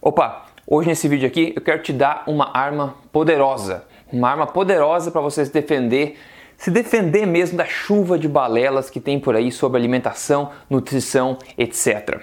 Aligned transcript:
Opa, 0.00 0.46
hoje 0.64 0.88
nesse 0.88 1.08
vídeo 1.08 1.26
aqui 1.26 1.52
eu 1.56 1.60
quero 1.60 1.82
te 1.82 1.92
dar 1.92 2.22
uma 2.28 2.56
arma 2.56 2.94
poderosa, 3.10 3.84
uma 4.12 4.30
arma 4.30 4.46
poderosa 4.46 5.10
para 5.10 5.20
você 5.20 5.44
se 5.44 5.52
defender, 5.52 6.16
se 6.56 6.70
defender 6.70 7.26
mesmo 7.26 7.58
da 7.58 7.64
chuva 7.64 8.16
de 8.16 8.28
balelas 8.28 8.88
que 8.88 9.00
tem 9.00 9.18
por 9.18 9.34
aí 9.34 9.50
sobre 9.50 9.76
alimentação, 9.76 10.52
nutrição, 10.70 11.36
etc. 11.56 12.20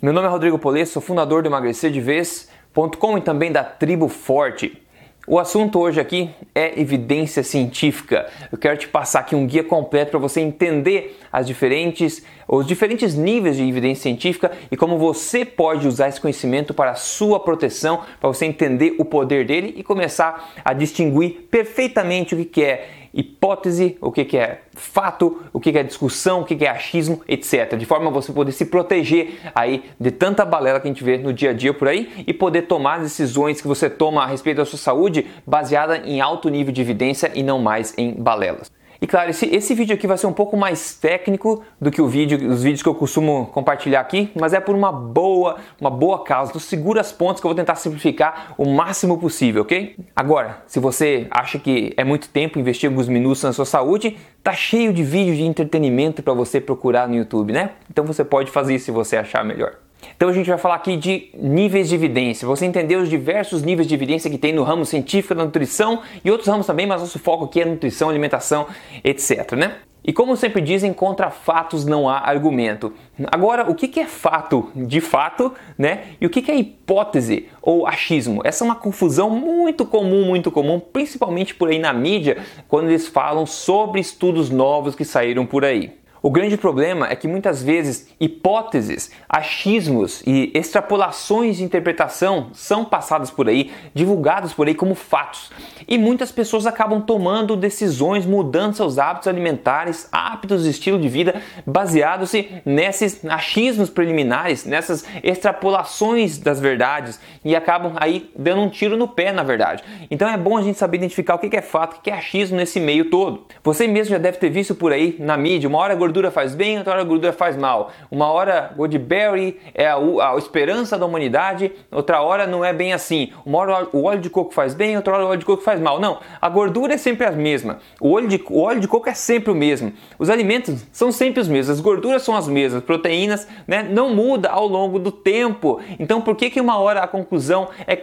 Meu 0.00 0.12
nome 0.12 0.28
é 0.28 0.30
Rodrigo 0.30 0.60
Polê, 0.60 0.86
sou 0.86 1.02
fundador 1.02 1.42
do 1.42 1.48
emagrecerdevez.com 1.48 3.18
e 3.18 3.20
também 3.20 3.50
da 3.50 3.64
Tribo 3.64 4.06
Forte. 4.06 4.79
O 5.26 5.38
assunto 5.38 5.78
hoje 5.78 6.00
aqui 6.00 6.30
é 6.54 6.80
evidência 6.80 7.42
científica. 7.42 8.26
Eu 8.50 8.56
quero 8.56 8.78
te 8.78 8.88
passar 8.88 9.20
aqui 9.20 9.36
um 9.36 9.46
guia 9.46 9.62
completo 9.62 10.12
para 10.12 10.18
você 10.18 10.40
entender 10.40 11.18
as 11.30 11.46
diferentes, 11.46 12.24
os 12.48 12.66
diferentes 12.66 13.14
níveis 13.14 13.56
de 13.56 13.62
evidência 13.62 14.04
científica 14.04 14.50
e 14.70 14.76
como 14.78 14.98
você 14.98 15.44
pode 15.44 15.86
usar 15.86 16.08
esse 16.08 16.20
conhecimento 16.20 16.72
para 16.72 16.92
a 16.92 16.94
sua 16.94 17.38
proteção, 17.38 18.00
para 18.18 18.28
você 18.28 18.46
entender 18.46 18.96
o 18.98 19.04
poder 19.04 19.46
dele 19.46 19.74
e 19.76 19.82
começar 19.82 20.52
a 20.64 20.72
distinguir 20.72 21.46
perfeitamente 21.50 22.34
o 22.34 22.44
que 22.44 22.64
é 22.64 22.88
hipótese, 23.12 23.98
o 24.00 24.10
que 24.10 24.36
é 24.36 24.62
fato, 24.72 25.42
o 25.52 25.60
que 25.60 25.76
é 25.76 25.82
discussão, 25.82 26.40
o 26.40 26.44
que 26.44 26.64
é 26.64 26.68
achismo, 26.68 27.20
etc. 27.28 27.76
De 27.76 27.84
forma 27.84 28.08
a 28.08 28.10
você 28.10 28.32
poder 28.32 28.52
se 28.52 28.66
proteger 28.66 29.40
aí 29.54 29.84
de 29.98 30.10
tanta 30.10 30.44
balela 30.44 30.80
que 30.80 30.88
a 30.88 30.90
gente 30.90 31.04
vê 31.04 31.18
no 31.18 31.32
dia 31.32 31.50
a 31.50 31.52
dia 31.52 31.74
por 31.74 31.88
aí 31.88 32.24
e 32.26 32.32
poder 32.32 32.62
tomar 32.62 33.00
decisões 33.00 33.60
que 33.60 33.68
você 33.68 33.90
toma 33.90 34.22
a 34.22 34.26
respeito 34.26 34.58
da 34.58 34.64
sua 34.64 34.78
saúde 34.78 35.26
baseada 35.46 35.98
em 35.98 36.20
alto 36.20 36.48
nível 36.48 36.72
de 36.72 36.80
evidência 36.80 37.30
e 37.34 37.42
não 37.42 37.58
mais 37.58 37.92
em 37.98 38.14
balelas. 38.14 38.70
E 39.00 39.06
claro, 39.06 39.30
esse, 39.30 39.46
esse 39.46 39.74
vídeo 39.74 39.94
aqui 39.94 40.06
vai 40.06 40.18
ser 40.18 40.26
um 40.26 40.32
pouco 40.32 40.56
mais 40.56 40.94
técnico 40.94 41.62
do 41.80 41.90
que 41.90 42.02
o 42.02 42.06
vídeo, 42.06 42.50
os 42.50 42.62
vídeos 42.62 42.82
que 42.82 42.88
eu 42.88 42.94
costumo 42.94 43.46
compartilhar 43.46 44.00
aqui, 44.00 44.30
mas 44.38 44.52
é 44.52 44.60
por 44.60 44.74
uma 44.74 44.92
boa, 44.92 45.56
uma 45.80 45.88
boa 45.88 46.22
causa. 46.22 46.50
Então 46.50 46.60
segura 46.60 47.00
as 47.00 47.10
pontas 47.10 47.40
que 47.40 47.46
eu 47.46 47.48
vou 47.48 47.56
tentar 47.56 47.76
simplificar 47.76 48.54
o 48.58 48.66
máximo 48.66 49.18
possível, 49.18 49.62
ok? 49.62 49.96
Agora, 50.14 50.62
se 50.66 50.78
você 50.78 51.26
acha 51.30 51.58
que 51.58 51.94
é 51.96 52.04
muito 52.04 52.28
tempo 52.28 52.58
investir 52.58 52.90
alguns 52.90 53.08
minutos 53.08 53.42
na 53.42 53.54
sua 53.54 53.64
saúde, 53.64 54.18
tá 54.42 54.52
cheio 54.52 54.92
de 54.92 55.02
vídeos 55.02 55.38
de 55.38 55.44
entretenimento 55.44 56.22
para 56.22 56.34
você 56.34 56.60
procurar 56.60 57.08
no 57.08 57.14
YouTube, 57.16 57.54
né? 57.54 57.70
Então 57.90 58.04
você 58.04 58.22
pode 58.22 58.50
fazer 58.50 58.74
isso 58.74 58.86
se 58.86 58.90
você 58.90 59.16
achar 59.16 59.42
melhor. 59.42 59.76
Então 60.16 60.28
a 60.28 60.32
gente 60.32 60.48
vai 60.48 60.58
falar 60.58 60.76
aqui 60.76 60.96
de 60.96 61.30
níveis 61.34 61.88
de 61.88 61.94
evidência. 61.94 62.46
Você 62.46 62.66
entendeu 62.66 63.00
os 63.00 63.08
diversos 63.08 63.62
níveis 63.62 63.88
de 63.88 63.94
evidência 63.94 64.30
que 64.30 64.38
tem 64.38 64.52
no 64.52 64.62
ramo 64.62 64.84
científico 64.84 65.34
da 65.34 65.44
nutrição 65.44 66.00
e 66.24 66.30
outros 66.30 66.48
ramos 66.48 66.66
também, 66.66 66.86
mas 66.86 67.00
nosso 67.00 67.18
foco 67.18 67.44
aqui 67.44 67.60
é 67.60 67.64
nutrição, 67.64 68.08
alimentação, 68.08 68.66
etc, 69.04 69.52
né? 69.52 69.76
E 70.02 70.12
como 70.12 70.34
sempre 70.34 70.62
dizem, 70.62 70.94
contra 70.94 71.30
fatos 71.30 71.84
não 71.84 72.08
há 72.08 72.18
argumento. 72.18 72.92
Agora, 73.30 73.70
o 73.70 73.74
que 73.74 74.00
é 74.00 74.06
fato 74.06 74.70
de 74.74 75.00
fato, 75.00 75.52
né? 75.76 76.04
E 76.20 76.26
o 76.26 76.30
que 76.30 76.50
é 76.50 76.56
hipótese 76.56 77.48
ou 77.60 77.86
achismo? 77.86 78.40
Essa 78.42 78.64
é 78.64 78.66
uma 78.66 78.74
confusão 78.74 79.28
muito 79.28 79.84
comum, 79.84 80.24
muito 80.24 80.50
comum, 80.50 80.80
principalmente 80.80 81.54
por 81.54 81.68
aí 81.68 81.78
na 81.78 81.92
mídia, 81.92 82.38
quando 82.66 82.88
eles 82.88 83.06
falam 83.06 83.44
sobre 83.44 84.00
estudos 84.00 84.48
novos 84.48 84.94
que 84.94 85.04
saíram 85.04 85.44
por 85.44 85.64
aí. 85.64 85.99
O 86.22 86.30
grande 86.30 86.56
problema 86.56 87.08
é 87.08 87.16
que 87.16 87.26
muitas 87.26 87.62
vezes 87.62 88.08
hipóteses, 88.20 89.10
achismos 89.28 90.22
e 90.26 90.50
extrapolações 90.54 91.56
de 91.56 91.64
interpretação 91.64 92.50
são 92.52 92.84
passadas 92.84 93.30
por 93.30 93.48
aí, 93.48 93.70
divulgadas 93.94 94.52
por 94.52 94.68
aí 94.68 94.74
como 94.74 94.94
fatos. 94.94 95.50
E 95.88 95.96
muitas 95.96 96.30
pessoas 96.30 96.66
acabam 96.66 97.00
tomando 97.00 97.56
decisões, 97.56 98.26
mudando 98.26 98.74
seus 98.74 98.98
hábitos 98.98 99.28
alimentares, 99.28 100.08
hábitos 100.12 100.64
de 100.64 100.70
estilo 100.70 100.98
de 100.98 101.08
vida, 101.08 101.42
baseados 101.66 102.32
nesses 102.64 103.24
achismos 103.24 103.88
preliminares, 103.88 104.64
nessas 104.66 105.04
extrapolações 105.22 106.38
das 106.38 106.60
verdades 106.60 107.18
e 107.44 107.56
acabam 107.56 107.94
aí 107.96 108.30
dando 108.36 108.62
um 108.62 108.68
tiro 108.68 108.96
no 108.96 109.08
pé, 109.08 109.32
na 109.32 109.42
verdade. 109.42 109.82
Então 110.10 110.28
é 110.28 110.36
bom 110.36 110.58
a 110.58 110.62
gente 110.62 110.78
saber 110.78 110.98
identificar 110.98 111.36
o 111.36 111.38
que 111.38 111.56
é 111.56 111.62
fato, 111.62 111.96
o 111.96 112.00
que 112.00 112.10
é 112.10 112.14
achismo 112.14 112.56
nesse 112.56 112.78
meio 112.78 113.06
todo. 113.06 113.46
Você 113.62 113.86
mesmo 113.86 114.12
já 114.12 114.18
deve 114.18 114.38
ter 114.38 114.50
visto 114.50 114.74
por 114.74 114.92
aí 114.92 115.16
na 115.18 115.36
mídia, 115.36 115.68
uma 115.68 115.78
hora 115.78 115.94
gordura 116.10 116.30
faz 116.32 116.56
bem, 116.56 116.76
outra 116.76 116.92
hora 116.92 117.02
a 117.02 117.04
gordura 117.04 117.32
faz 117.32 117.56
mal. 117.56 117.92
Uma 118.10 118.26
hora 118.26 118.72
Goldberry 118.76 119.60
é 119.72 119.86
a, 119.86 119.94
a, 119.94 120.36
esperança 120.36 120.98
da 120.98 121.06
humanidade, 121.06 121.70
outra 121.90 122.20
hora 122.20 122.48
não 122.48 122.64
é 122.64 122.72
bem 122.72 122.92
assim. 122.92 123.32
Uma 123.46 123.58
hora 123.58 123.88
o 123.92 124.02
óleo 124.02 124.20
de 124.20 124.28
coco 124.28 124.52
faz 124.52 124.74
bem, 124.74 124.96
outra 124.96 125.14
hora 125.14 125.24
o 125.24 125.28
óleo 125.28 125.38
de 125.38 125.44
coco 125.44 125.62
faz 125.62 125.80
mal. 125.80 126.00
Não, 126.00 126.18
a 126.40 126.48
gordura 126.48 126.94
é 126.94 126.96
sempre 126.96 127.24
a 127.26 127.30
mesma. 127.30 127.78
O 128.00 128.12
óleo 128.12 128.26
de, 128.26 128.42
o 128.50 128.60
óleo 128.60 128.80
de 128.80 128.88
coco 128.88 129.08
é 129.08 129.14
sempre 129.14 129.52
o 129.52 129.54
mesmo. 129.54 129.92
Os 130.18 130.28
alimentos 130.28 130.84
são 130.90 131.12
sempre 131.12 131.40
os 131.40 131.46
mesmos. 131.46 131.78
As 131.78 131.80
gorduras 131.80 132.22
são 132.22 132.34
as 132.34 132.48
mesmas. 132.48 132.82
Proteínas 132.82 133.46
né, 133.68 133.84
não 133.88 134.12
muda 134.12 134.48
ao 134.48 134.66
longo 134.66 134.98
do 134.98 135.12
tempo. 135.12 135.80
Então 135.96 136.20
por 136.20 136.34
que, 136.34 136.50
que 136.50 136.60
uma 136.60 136.76
hora 136.76 137.00
a 137.02 137.06
conclusão 137.06 137.68
é 137.86 138.00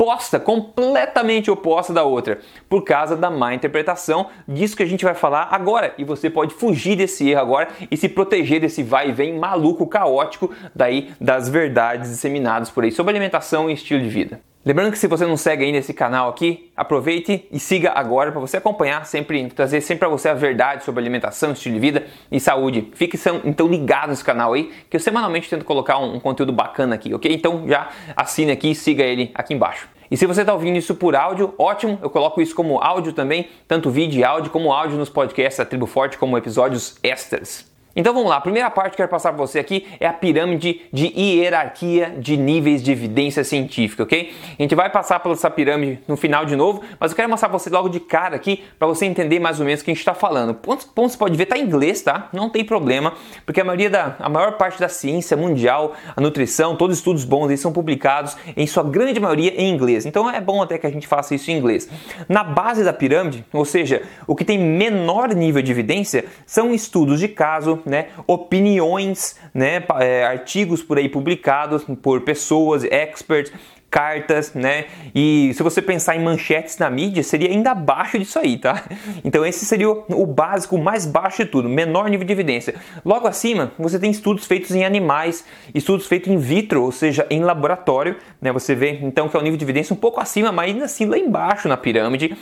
oposta, 0.00 0.40
completamente 0.40 1.50
oposta 1.50 1.92
da 1.92 2.02
outra, 2.02 2.38
por 2.70 2.82
causa 2.82 3.14
da 3.14 3.30
má 3.30 3.52
interpretação 3.52 4.28
disso 4.48 4.74
que 4.74 4.82
a 4.82 4.86
gente 4.86 5.04
vai 5.04 5.14
falar 5.14 5.48
agora. 5.50 5.94
E 5.98 6.04
você 6.04 6.30
pode 6.30 6.54
fugir 6.54 6.96
desse 6.96 7.28
erro 7.28 7.40
agora 7.40 7.68
e 7.90 7.96
se 7.96 8.08
proteger 8.08 8.60
desse 8.60 8.82
vai 8.82 9.10
e 9.10 9.12
vem 9.12 9.38
maluco, 9.38 9.86
caótico 9.86 10.50
daí 10.74 11.12
das 11.20 11.50
verdades 11.50 12.10
disseminadas 12.10 12.70
por 12.70 12.84
aí 12.84 12.90
sobre 12.90 13.10
alimentação 13.10 13.68
e 13.68 13.74
estilo 13.74 14.00
de 14.00 14.08
vida. 14.08 14.49
Lembrando 14.62 14.92
que 14.92 14.98
se 14.98 15.06
você 15.06 15.24
não 15.24 15.38
segue 15.38 15.64
ainda 15.64 15.78
esse 15.78 15.94
canal 15.94 16.28
aqui, 16.28 16.70
aproveite 16.76 17.48
e 17.50 17.58
siga 17.58 17.92
agora 17.94 18.30
para 18.30 18.42
você 18.42 18.58
acompanhar 18.58 19.06
sempre, 19.06 19.48
trazer 19.48 19.80
sempre 19.80 20.00
para 20.00 20.08
você 20.10 20.28
a 20.28 20.34
verdade 20.34 20.84
sobre 20.84 21.00
alimentação, 21.00 21.52
estilo 21.52 21.76
de 21.76 21.80
vida 21.80 22.06
e 22.30 22.38
saúde. 22.38 22.90
Fique 22.92 23.18
então 23.42 23.66
ligado 23.66 24.10
nesse 24.10 24.22
canal 24.22 24.52
aí, 24.52 24.70
que 24.90 24.96
eu 24.96 25.00
semanalmente 25.00 25.48
tento 25.48 25.64
colocar 25.64 25.96
um, 25.98 26.16
um 26.16 26.20
conteúdo 26.20 26.52
bacana 26.52 26.94
aqui, 26.94 27.14
ok? 27.14 27.32
Então 27.32 27.66
já 27.66 27.88
assine 28.14 28.52
aqui 28.52 28.72
e 28.72 28.74
siga 28.74 29.02
ele 29.02 29.30
aqui 29.34 29.54
embaixo. 29.54 29.88
E 30.10 30.16
se 30.16 30.26
você 30.26 30.42
está 30.42 30.52
ouvindo 30.52 30.76
isso 30.76 30.94
por 30.94 31.16
áudio, 31.16 31.54
ótimo, 31.56 31.98
eu 32.02 32.10
coloco 32.10 32.42
isso 32.42 32.54
como 32.54 32.78
áudio 32.80 33.14
também, 33.14 33.48
tanto 33.66 33.88
vídeo 33.88 34.20
e 34.20 34.24
áudio 34.24 34.50
como 34.50 34.74
áudio 34.74 34.98
nos 34.98 35.08
podcasts 35.08 35.56
da 35.56 35.64
Tribo 35.64 35.86
Forte, 35.86 36.18
como 36.18 36.36
episódios 36.36 36.98
extras. 37.02 37.64
Então 37.94 38.14
vamos 38.14 38.30
lá, 38.30 38.36
a 38.36 38.40
primeira 38.40 38.70
parte 38.70 38.90
que 38.90 38.94
eu 38.94 38.98
quero 38.98 39.08
passar 39.08 39.30
para 39.32 39.38
você 39.38 39.58
aqui 39.58 39.86
é 39.98 40.06
a 40.06 40.12
pirâmide 40.12 40.82
de 40.92 41.06
hierarquia 41.08 42.14
de 42.16 42.36
níveis 42.36 42.82
de 42.82 42.92
evidência 42.92 43.42
científica, 43.42 44.04
ok? 44.04 44.32
A 44.58 44.62
gente 44.62 44.76
vai 44.76 44.88
passar 44.88 45.18
por 45.18 45.32
essa 45.32 45.50
pirâmide 45.50 45.98
no 46.06 46.16
final 46.16 46.44
de 46.44 46.54
novo, 46.54 46.82
mas 47.00 47.10
eu 47.10 47.16
quero 47.16 47.28
mostrar 47.28 47.48
para 47.48 47.58
você 47.58 47.68
logo 47.68 47.88
de 47.88 47.98
cara 47.98 48.36
aqui 48.36 48.62
para 48.78 48.86
você 48.86 49.06
entender 49.06 49.40
mais 49.40 49.58
ou 49.58 49.66
menos 49.66 49.80
o 49.80 49.84
que 49.84 49.90
a 49.90 49.94
gente 49.94 50.00
está 50.00 50.14
falando. 50.14 50.54
Ponto, 50.54 50.86
ponto 50.88 51.10
você 51.10 51.18
pode 51.18 51.36
ver, 51.36 51.46
tá 51.46 51.58
em 51.58 51.64
inglês, 51.64 52.00
tá? 52.00 52.28
Não 52.32 52.48
tem 52.48 52.64
problema, 52.64 53.14
porque 53.44 53.60
a 53.60 53.64
maioria 53.64 53.90
da, 53.90 54.14
a 54.20 54.28
maior 54.28 54.52
parte 54.52 54.78
da 54.78 54.88
ciência 54.88 55.36
mundial, 55.36 55.94
a 56.14 56.20
nutrição, 56.20 56.76
todos 56.76 56.94
os 56.94 57.00
estudos 57.00 57.24
bons 57.24 57.48
eles 57.48 57.60
são 57.60 57.72
publicados 57.72 58.36
em 58.56 58.68
sua 58.68 58.84
grande 58.84 59.18
maioria 59.18 59.52
em 59.60 59.68
inglês. 59.68 60.06
Então 60.06 60.30
é 60.30 60.40
bom 60.40 60.62
até 60.62 60.78
que 60.78 60.86
a 60.86 60.90
gente 60.90 61.08
faça 61.08 61.34
isso 61.34 61.50
em 61.50 61.56
inglês. 61.56 61.88
Na 62.28 62.44
base 62.44 62.84
da 62.84 62.92
pirâmide, 62.92 63.44
ou 63.52 63.64
seja, 63.64 64.02
o 64.28 64.36
que 64.36 64.44
tem 64.44 64.58
menor 64.58 65.34
nível 65.34 65.60
de 65.60 65.72
evidência 65.72 66.24
são 66.46 66.72
estudos 66.72 67.18
de 67.18 67.26
caso 67.26 67.79
né, 67.84 68.08
opiniões, 68.26 69.38
né, 69.54 69.82
é, 69.98 70.24
artigos 70.24 70.82
por 70.82 70.98
aí 70.98 71.08
publicados 71.08 71.84
por 72.02 72.22
pessoas, 72.22 72.84
experts, 72.84 73.52
cartas, 73.90 74.54
né? 74.54 74.86
E 75.12 75.50
se 75.52 75.62
você 75.62 75.82
pensar 75.82 76.14
em 76.14 76.22
manchetes 76.22 76.78
na 76.78 76.88
mídia, 76.88 77.22
seria 77.24 77.50
ainda 77.50 77.72
abaixo 77.72 78.18
disso 78.18 78.38
aí, 78.38 78.56
tá? 78.56 78.84
Então 79.24 79.44
esse 79.44 79.66
seria 79.66 79.90
o 79.90 80.26
básico, 80.26 80.76
o 80.76 80.82
mais 80.82 81.04
baixo 81.04 81.44
de 81.44 81.50
tudo, 81.50 81.68
menor 81.68 82.08
nível 82.08 82.24
de 82.24 82.32
evidência. 82.32 82.74
Logo 83.04 83.26
acima, 83.26 83.72
você 83.78 83.98
tem 83.98 84.10
estudos 84.10 84.46
feitos 84.46 84.70
em 84.74 84.84
animais, 84.84 85.44
estudos 85.74 86.06
feitos 86.06 86.30
in 86.30 86.38
vitro, 86.38 86.84
ou 86.84 86.92
seja, 86.92 87.26
em 87.28 87.42
laboratório, 87.42 88.16
né? 88.40 88.52
Você 88.52 88.74
vê 88.74 89.00
então 89.02 89.28
que 89.28 89.36
é 89.36 89.40
o 89.40 89.42
nível 89.42 89.58
de 89.58 89.64
evidência 89.64 89.92
um 89.92 89.96
pouco 89.96 90.20
acima, 90.20 90.52
mas 90.52 90.70
ainda 90.70 90.84
assim 90.84 91.06
lá 91.06 91.18
embaixo 91.18 91.66
na 91.68 91.76
pirâmide. 91.76 92.36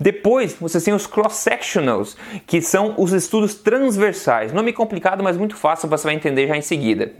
Depois 0.00 0.56
você 0.60 0.80
tem 0.80 0.94
os 0.94 1.06
cross-sectionals, 1.06 2.16
que 2.46 2.60
são 2.60 2.94
os 2.98 3.12
estudos 3.12 3.54
transversais. 3.54 4.52
Nome 4.52 4.72
complicado, 4.72 5.22
mas 5.22 5.36
muito 5.36 5.56
fácil, 5.56 5.88
você 5.88 6.04
vai 6.04 6.14
entender 6.14 6.46
já 6.46 6.56
em 6.56 6.62
seguida. 6.62 7.12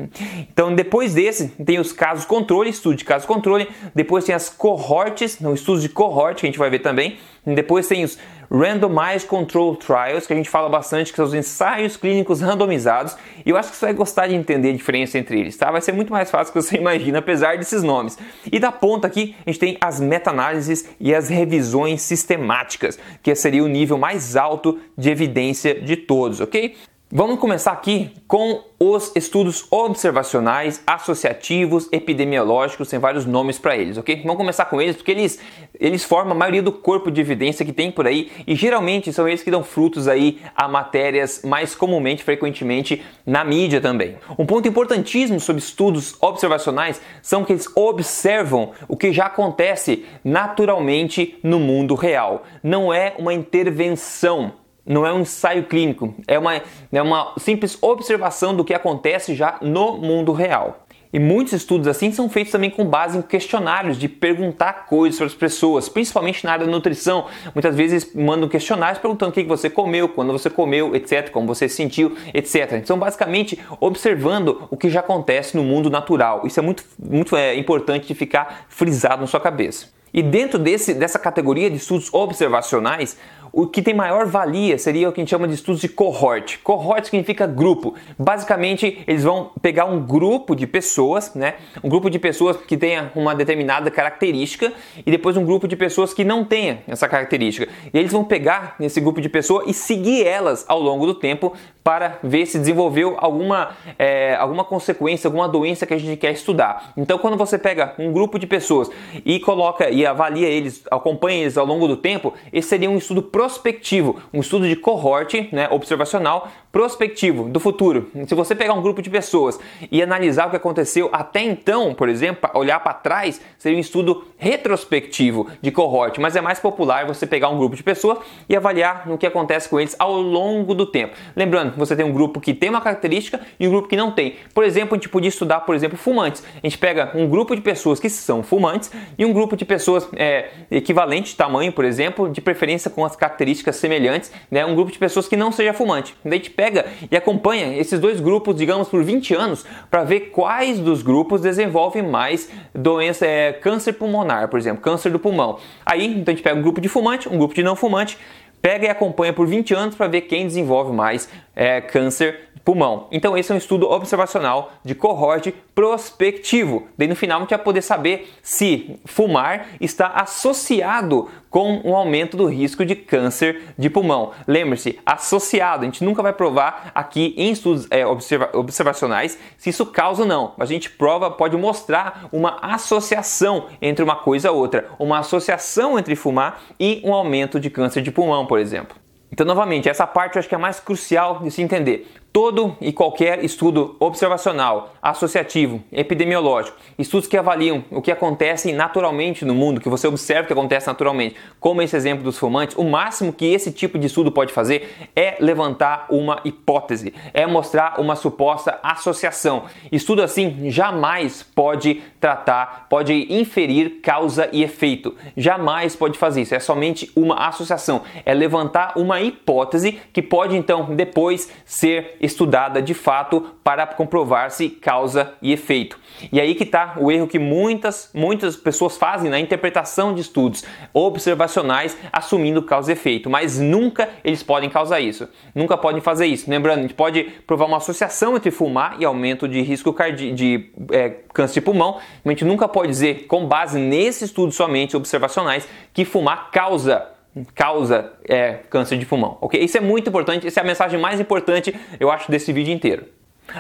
Então, 0.53 0.75
depois 0.75 1.15
desse, 1.15 1.49
tem 1.49 1.79
os 1.79 1.93
casos 1.93 2.25
controle, 2.25 2.71
estudo 2.71 2.97
de 2.97 3.05
caso 3.05 3.27
controle. 3.27 3.69
Depois 3.95 4.25
tem 4.25 4.35
as 4.35 4.49
cohortes, 4.49 5.41
não, 5.41 5.55
estudos 5.55 5.83
de 5.83 5.89
cohort, 5.89 6.41
que 6.41 6.47
a 6.47 6.49
gente 6.49 6.59
vai 6.59 6.71
ver 6.71 6.81
também. 6.81 7.19
Depois 7.45 7.89
tem 7.89 8.05
os 8.05 8.17
Randomized 8.51 9.27
Control 9.27 9.75
Trials, 9.75 10.27
que 10.27 10.33
a 10.33 10.37
gente 10.37 10.49
fala 10.49 10.69
bastante, 10.69 11.11
que 11.11 11.17
são 11.17 11.25
os 11.25 11.35
ensaios 11.35 11.97
clínicos 11.97 12.41
randomizados, 12.41 13.17
e 13.45 13.51
eu 13.51 13.57
acho 13.57 13.71
que 13.71 13.77
você 13.77 13.87
vai 13.87 13.95
gostar 13.95 14.29
de 14.29 14.35
entender 14.35 14.71
a 14.71 14.73
diferença 14.73 15.19
entre 15.19 15.41
eles, 15.41 15.57
tá? 15.57 15.71
Vai 15.71 15.81
ser 15.81 15.93
muito 15.93 16.13
mais 16.13 16.31
fácil 16.31 16.53
que 16.53 16.63
você 16.63 16.77
imagina, 16.79 17.19
apesar 17.19 17.59
desses 17.59 17.83
nomes. 17.83 18.17
E 18.51 18.61
da 18.61 18.71
ponta 18.71 19.07
aqui, 19.07 19.35
a 19.45 19.51
gente 19.51 19.59
tem 19.59 19.79
as 19.81 19.99
meta-análises 19.99 20.89
e 21.01 21.15
as 21.15 21.29
revisões 21.29 22.03
sistemáticas, 22.03 22.99
que 23.23 23.35
seria 23.35 23.65
o 23.65 23.69
nível 23.69 23.99
mais 23.99 24.37
alto 24.37 24.79
de 24.97 25.11
evidência 25.11 25.81
de 25.81 25.97
todos, 25.97 26.41
ok? 26.41 26.77
Vamos 27.15 27.39
começar 27.41 27.73
aqui 27.73 28.11
com 28.27 28.65
os 28.81 29.13
estudos 29.15 29.67
observacionais, 29.71 30.83
associativos, 30.87 31.87
epidemiológicos, 31.93 32.89
tem 32.89 32.99
vários 32.99 33.27
nomes 33.27 33.59
para 33.59 33.77
eles, 33.77 33.99
ok? 33.99 34.23
Vamos 34.23 34.39
começar 34.39 34.65
com 34.65 34.81
eles 34.81 34.97
porque 34.97 35.11
eles, 35.11 35.39
eles 35.79 36.05
formam 36.05 36.33
a 36.33 36.39
maioria 36.39 36.63
do 36.63 36.73
corpo 36.73 37.11
de 37.11 37.21
evidência 37.21 37.67
que 37.67 37.73
tem 37.73 37.93
por 37.93 38.07
aí 38.07 38.33
e 38.47 38.55
geralmente 38.55 39.13
são 39.13 39.29
eles 39.29 39.43
que 39.43 39.51
dão 39.51 39.63
frutos 39.63 40.09
aí 40.09 40.41
a 40.57 40.67
matérias 40.67 41.43
mais 41.45 41.75
comumente, 41.75 42.25
frequentemente 42.25 43.03
na 43.27 43.45
mídia 43.45 43.79
também. 43.79 44.17
Um 44.39 44.47
ponto 44.47 44.67
importantíssimo 44.67 45.39
sobre 45.39 45.61
estudos 45.61 46.17
observacionais 46.19 46.99
são 47.21 47.45
que 47.45 47.53
eles 47.53 47.69
observam 47.77 48.73
o 48.89 48.97
que 48.97 49.13
já 49.13 49.27
acontece 49.27 50.07
naturalmente 50.25 51.39
no 51.43 51.61
mundo 51.61 51.95
real. 51.95 52.45
Não 52.63 52.91
é 52.91 53.15
uma 53.19 53.35
intervenção 53.35 54.62
não 54.85 55.07
é 55.07 55.13
um 55.13 55.21
ensaio 55.21 55.65
clínico, 55.65 56.15
é 56.27 56.39
uma, 56.39 56.61
é 56.93 57.03
uma 57.03 57.35
simples 57.39 57.79
observação 57.81 58.55
do 58.55 58.65
que 58.65 58.75
acontece 58.75 59.35
já 59.35 59.59
no 59.61 59.97
mundo 59.99 60.33
real. 60.33 60.83
E 61.13 61.19
muitos 61.19 61.53
estudos 61.53 61.87
assim 61.87 62.11
são 62.11 62.27
feitos 62.27 62.51
também 62.51 62.71
com 62.71 62.87
base 62.87 63.19
em 63.19 63.23
questionários 63.23 63.99
de 63.99 64.09
perguntar 64.09 64.87
coisas 64.87 65.19
para 65.19 65.27
as 65.27 65.35
pessoas, 65.35 65.87
principalmente 65.87 66.43
na 66.43 66.53
área 66.53 66.65
da 66.65 66.73
nutrição. 66.73 67.27
Muitas 67.55 67.77
vezes 67.77 68.15
mandam 68.15 68.49
questionários 68.49 68.99
perguntando 68.99 69.31
o 69.31 69.35
que 69.35 69.45
você 69.45 69.69
comeu, 69.69 70.09
quando 70.09 70.33
você 70.33 70.49
comeu, 70.49 70.97
etc., 70.97 71.29
como 71.31 71.47
você 71.47 71.69
se 71.69 71.77
sentiu, 71.77 72.17
etc. 72.33 72.73
Então, 72.83 72.99
basicamente, 72.99 73.59
observando 73.79 74.67
o 74.71 74.77
que 74.77 74.89
já 74.89 75.01
acontece 75.01 75.55
no 75.55 75.63
mundo 75.63 75.91
natural. 75.91 76.47
Isso 76.47 76.59
é 76.59 76.63
muito, 76.63 76.83
muito 76.99 77.37
é, 77.37 77.55
importante 77.57 78.07
de 78.07 78.15
ficar 78.15 78.65
frisado 78.71 79.21
na 79.21 79.27
sua 79.27 79.41
cabeça. 79.41 79.89
E 80.15 80.23
dentro 80.23 80.59
desse, 80.59 80.95
dessa 80.95 81.19
categoria 81.19 81.71
de 81.71 81.77
estudos 81.77 82.13
observacionais, 82.13 83.19
o 83.53 83.67
que 83.67 83.83
tem 83.83 83.93
maior 83.93 84.27
valia 84.27 84.79
seria 84.79 85.09
o 85.09 85.13
que 85.13 85.21
a 85.21 85.23
gente 85.23 85.31
chama 85.31 85.47
de 85.47 85.55
estudos 85.55 85.81
de 85.81 85.89
cohort. 85.89 86.59
Cohort 86.63 87.05
significa 87.05 87.47
grupo. 87.47 87.95
Basicamente, 88.19 89.03
eles 89.07 89.25
vão 89.25 89.51
pegar 89.61 89.85
um 89.85 90.01
grupo 90.01 90.55
de 90.55 90.67
pessoas, 90.67 91.35
né? 91.35 91.55
Um 91.85 91.89
grupo 91.89 92.09
de 92.09 92.19
pessoas 92.19 92.57
que 92.57 92.77
tenha 92.77 93.13
uma 93.15 93.35
determinada 93.35 93.91
característica 93.91 94.73
e 95.05 95.11
depois 95.11 95.37
um 95.37 95.45
grupo 95.45 95.69
de 95.69 95.77
pessoas 95.77 96.15
que 96.15 96.25
não 96.25 96.45
tenha 96.45 96.83
essa 96.89 97.07
característica. 97.07 97.71
E 97.93 97.99
eles 97.99 98.11
vão 98.11 98.25
pegar 98.25 98.77
esse 98.81 99.01
grupo 99.01 99.21
de 99.21 99.29
pessoas 99.29 99.69
e 99.69 99.75
seguir 99.75 100.27
elas 100.27 100.65
ao 100.67 100.81
longo 100.81 101.05
do 101.05 101.15
tempo 101.15 101.53
para 101.85 102.19
ver 102.23 102.47
se 102.47 102.59
desenvolveu 102.59 103.17
alguma, 103.19 103.71
é, 103.99 104.35
alguma 104.37 104.65
consequência, 104.65 105.29
alguma 105.29 105.49
doença 105.49 105.87
que 105.87 105.95
a 105.95 105.99
gente 105.99 106.17
quer 106.17 106.33
estudar. 106.33 106.93
Então, 106.97 107.19
quando 107.19 107.37
você 107.37 107.59
pega 107.59 107.95
um 107.99 108.13
grupo 108.13 108.39
de 108.39 108.47
pessoas 108.47 108.89
e 109.25 109.41
coloca 109.41 109.91
e 109.91 110.07
avalia 110.07 110.49
eles, 110.49 110.85
acompanha 110.91 111.41
eles 111.41 111.59
ao 111.59 111.67
longo 111.67 111.89
do 111.89 111.97
tempo, 111.97 112.33
esse 112.53 112.69
seria 112.69 112.91
um 112.91 112.97
estudo 112.97 113.23
prospectivo, 113.23 114.21
um 114.33 114.41
estudo 114.41 114.69
de 114.69 114.77
cohorte 114.77 115.49
né, 115.53 115.69
observacional 115.71 116.49
prospectivo 116.73 117.51
do 117.51 117.61
futuro. 117.61 118.11
Se 118.27 118.35
você 118.35 118.55
pegar 118.55 118.73
um 118.73 118.81
grupo 118.81 119.03
de 119.03 119.11
pessoas 119.11 119.61
e 119.91 120.03
analisar 120.03 120.47
o 120.47 120.51
que 120.51 120.57
aconteceu 120.57 121.11
até 121.13 121.43
então, 121.43 121.95
por 121.95 122.09
exemplo, 122.09 122.51
olhar 122.55 122.81
para 122.81 122.95
trás, 122.95 123.41
seria 123.59 123.77
um 123.77 123.81
estudo 123.81 124.25
retrospectivo 124.39 125.49
de 125.61 125.71
cohorte, 125.71 126.19
mas 126.19 126.35
é 126.35 126.41
mais 126.41 126.59
popular 126.59 127.07
você 127.07 127.27
pegar 127.27 127.51
um 127.51 127.59
grupo 127.59 127.77
de 127.77 127.83
pessoas 127.83 128.19
e 128.49 128.57
avaliar 128.57 129.07
no 129.07 129.19
que 129.19 129.27
acontece 129.27 129.69
com 129.69 129.79
eles 129.79 129.95
ao 129.99 130.21
longo 130.21 130.75
do 130.75 130.87
tempo. 130.87 131.15
Lembrando, 131.37 131.77
você 131.77 131.95
tem 131.95 132.07
um 132.07 132.13
grupo 132.13 132.41
que 132.41 132.55
tem 132.55 132.71
uma 132.71 132.81
característica 132.81 133.41
e 133.61 133.69
um 133.69 133.71
grupo 133.71 133.87
que 133.87 133.97
não 133.97 134.11
tem. 134.11 134.37
Por 134.55 134.65
exemplo, 134.65 134.95
a 134.95 134.97
gente 134.97 135.11
podia 135.11 135.29
estudar, 135.29 135.61
por 135.61 135.75
exemplo, 135.75 135.99
fumantes. 135.99 136.43
A 136.63 136.67
gente 136.67 136.79
pega 136.79 137.13
um 137.15 137.29
grupo 137.29 137.55
de 137.55 137.61
pessoas 137.61 138.01
que 138.01 138.09
são 138.09 138.43
fumantes 138.43 138.91
e 139.19 139.27
um 139.27 139.33
grupo 139.33 139.57
de 139.57 139.67
pessoas 139.67 140.09
é, 140.17 140.51
equivalente 140.71 141.33
de 141.33 141.37
tamanho, 141.37 141.71
por 141.71 141.85
exemplo, 141.85 142.31
de 142.31 142.41
preferência 142.41 142.91
com 142.91 143.05
as 143.05 143.15
características 143.15 143.77
semelhantes, 143.77 144.33
né? 144.51 144.65
um 144.65 144.75
grupo 144.75 144.91
de 144.91 144.99
pessoas 144.99 145.29
que 145.29 145.37
não 145.37 145.53
seja 145.53 145.75
fumante. 145.75 146.17
Daí 146.25 146.35
a 146.35 146.37
gente 146.37 146.51
pega 146.63 146.87
e 147.11 147.17
acompanha 147.17 147.77
esses 147.77 147.99
dois 147.99 148.21
grupos, 148.21 148.55
digamos, 148.55 148.89
por 148.89 149.03
20 149.03 149.35
anos, 149.35 149.65
para 149.91 150.05
ver 150.05 150.31
quais 150.31 150.79
dos 150.79 151.03
grupos 151.03 151.41
desenvolvem 151.41 152.05
mais 152.05 152.49
doença, 152.73 153.27
é, 153.27 153.53
câncer 153.53 153.95
pulmonar, 153.95 154.47
por 154.47 154.61
exemplo, 154.61 154.81
câncer 154.81 155.11
do 155.11 155.19
pulmão. 155.19 155.59
Aí, 155.85 156.07
então 156.07 156.33
a 156.33 156.37
gente 156.37 156.45
pega 156.45 156.57
um 156.57 156.63
grupo 156.63 156.81
de 156.81 156.89
fumante, 156.89 157.29
um 157.29 157.37
grupo 157.37 157.53
de 157.53 157.65
não 157.65 157.75
fumante, 157.75 158.17
pega 158.61 158.87
e 158.87 158.89
acompanha 158.89 159.33
por 159.33 159.45
20 159.45 159.75
anos 159.75 159.97
para 159.97 160.07
ver 160.07 160.21
quem 160.21 160.47
desenvolve 160.47 160.93
mais 160.93 161.29
é, 161.55 161.81
câncer 161.81 162.49
pulmão. 162.65 163.09
Então 163.11 163.37
esse 163.37 163.51
é 163.51 163.55
um 163.55 163.59
estudo 163.59 163.91
observacional 163.91 164.73
de 164.85 164.95
cohorte 164.95 165.53
prospectivo. 165.75 166.87
Daí 166.97 167.09
no 167.09 167.17
final 167.17 167.39
a 167.39 167.41
gente 167.41 167.51
vai 167.51 167.59
poder 167.59 167.83
saber 167.83 168.33
se 168.43 168.97
fumar 169.05 169.69
está 169.81 170.09
associado 170.09 171.29
com 171.51 171.83
um 171.85 171.95
aumento 171.95 172.37
do 172.37 172.47
risco 172.47 172.85
de 172.85 172.95
câncer 172.95 173.63
de 173.77 173.91
pulmão. 173.91 174.33
Lembre-se, 174.47 174.99
associado. 175.05 175.83
A 175.83 175.85
gente 175.85 176.05
nunca 176.05 176.23
vai 176.23 176.33
provar 176.33 176.93
aqui 176.95 177.35
em 177.37 177.51
estudos 177.51 177.87
é, 177.91 178.07
observa 178.07 178.51
observacionais 178.55 179.39
se 179.59 179.71
isso 179.71 179.85
causa 179.87 180.23
ou 180.23 180.29
não. 180.29 180.55
A 180.59 180.65
gente 180.65 180.89
prova, 180.89 181.31
pode 181.31 181.57
mostrar 181.57 182.29
uma 182.33 182.59
associação 182.63 183.67
entre 183.81 184.03
uma 184.05 184.17
coisa 184.17 184.49
e 184.49 184.51
outra, 184.51 184.89
uma 184.99 185.19
associação 185.19 185.99
entre 185.99 186.15
fumar 186.17 186.63
e 186.79 187.03
um 187.05 187.13
aumento 187.13 187.59
de 187.59 187.69
câncer 187.69 188.03
de 188.03 188.11
pulmão, 188.11 188.47
por 188.47 188.59
exemplo. 188.59 189.03
Então, 189.33 189.47
novamente, 189.47 189.89
essa 189.89 190.07
parte 190.07 190.37
eu 190.37 190.41
acho 190.41 190.49
que 190.49 190.55
é 190.55 190.59
mais 190.59 190.79
crucial 190.79 191.39
de 191.39 191.51
se 191.51 191.63
entender. 191.63 192.07
Todo 192.33 192.75
e 192.81 192.95
qualquer 192.95 193.45
estudo 193.45 193.95
observacional, 194.01 194.95
associativo, 195.03 195.83
epidemiológico, 195.93 196.79
estudos 196.99 197.29
que 197.29 197.37
avaliam 197.37 197.85
o 197.91 198.01
que 198.01 198.11
acontece 198.11 198.73
naturalmente 198.73 199.45
no 199.45 199.55
mundo, 199.55 199.83
que 199.83 199.89
você 199.91 200.07
observa 200.07 200.47
que 200.47 200.53
acontece 200.55 200.87
naturalmente, 200.87 201.37
como 201.61 201.83
esse 201.83 201.95
exemplo 201.95 202.25
dos 202.25 202.39
fumantes, 202.39 202.75
o 202.79 202.85
máximo 202.85 203.35
que 203.35 203.45
esse 203.45 203.71
tipo 203.71 203.99
de 203.99 204.07
estudo 204.07 204.33
pode 204.33 204.51
fazer 204.51 205.11
é 205.15 205.37
levantar 205.41 206.07
uma 206.09 206.41
hipótese, 206.43 207.13
é 207.35 207.47
mostrar 207.47 208.01
uma 208.01 208.17
suposta 208.17 208.79
associação. 208.83 209.65
Estudo 209.91 210.23
assim 210.23 210.71
jamais 210.71 211.43
pode 211.43 212.03
tratar, 212.19 212.87
pode 212.89 213.27
inferir 213.29 214.01
causa 214.01 214.49
e 214.53 214.63
efeito. 214.63 215.15
Jamais 215.37 215.95
pode 215.95 216.17
fazer 216.17 216.41
isso, 216.41 216.55
é 216.55 216.61
somente 216.61 217.13
uma 217.15 217.47
associação, 217.47 218.01
é 218.25 218.33
levantar 218.33 218.95
uma 218.97 219.21
hipótese 219.21 220.01
que 220.15 220.23
pode 220.23 220.57
então 220.57 220.95
depois 220.95 221.53
ser 221.67 222.17
estudada 222.23 222.81
de 222.81 222.95
fato 222.95 223.41
para 223.65 223.85
comprovar 223.85 224.51
se 224.53 224.71
causa 224.71 225.35
e 225.43 225.53
efeito. 225.53 225.99
E 226.31 226.41
aí 226.41 226.55
que 226.55 226.63
está 226.63 226.95
o 226.99 227.11
erro 227.11 227.27
que 227.27 227.39
muitas, 227.39 228.11
muitas 228.15 228.57
pessoas 228.57 228.97
fazem 228.97 229.29
na 229.29 229.41
interpretação 229.41 230.15
de 230.15 230.21
estudos 230.21 230.65
observacionais 230.95 231.99
assumindo 232.13 232.63
causa 232.63 232.93
e 232.93 232.95
efeito, 232.95 233.29
mas 233.29 233.59
nunca 233.59 234.09
eles 234.23 234.43
podem 234.43 234.71
causar 234.71 235.01
isso. 235.01 235.29
Nunca 235.53 235.77
podem 235.77 236.01
fazer 236.01 236.27
isso. 236.27 236.49
Lembrando, 236.49 236.79
a 236.79 236.83
gente 236.83 236.95
pode 236.95 237.25
provar 237.47 237.67
uma 237.67 237.79
associação 237.79 238.37
entre 238.37 238.53
fumar 238.53 238.97
e 239.01 239.05
aumento 239.05 239.49
de 239.49 239.61
risco 239.61 239.95
de, 240.15 240.71
é, 240.93 241.09
câncer 241.35 241.55
de 241.55 241.61
pulmão, 241.61 241.99
mas 242.25 242.27
a 242.27 242.29
gente 242.31 242.45
nunca 242.45 242.69
pode 242.69 242.89
dizer, 242.89 243.27
com 243.27 243.47
base 243.47 243.79
nesses 243.79 244.23
estudos 244.23 244.55
somente 244.55 244.97
observacionais, 244.97 245.69
que 245.93 246.05
fumar 246.05 246.51
causa 246.51 247.12
causa 247.55 248.13
é, 248.29 248.61
câncer 248.69 248.99
de 248.99 249.07
pulmão, 249.07 249.39
ok? 249.41 249.63
Isso 249.63 249.77
é 249.77 249.81
muito 249.81 250.09
importante, 250.09 250.47
essa 250.47 250.61
é 250.61 250.63
a 250.63 250.67
mensagem 250.67 251.01
mais 251.01 251.21
importante, 251.21 251.75
eu 251.99 252.11
acho, 252.11 252.31
desse 252.31 252.53
vídeo 252.53 252.73
inteiro. 252.73 253.07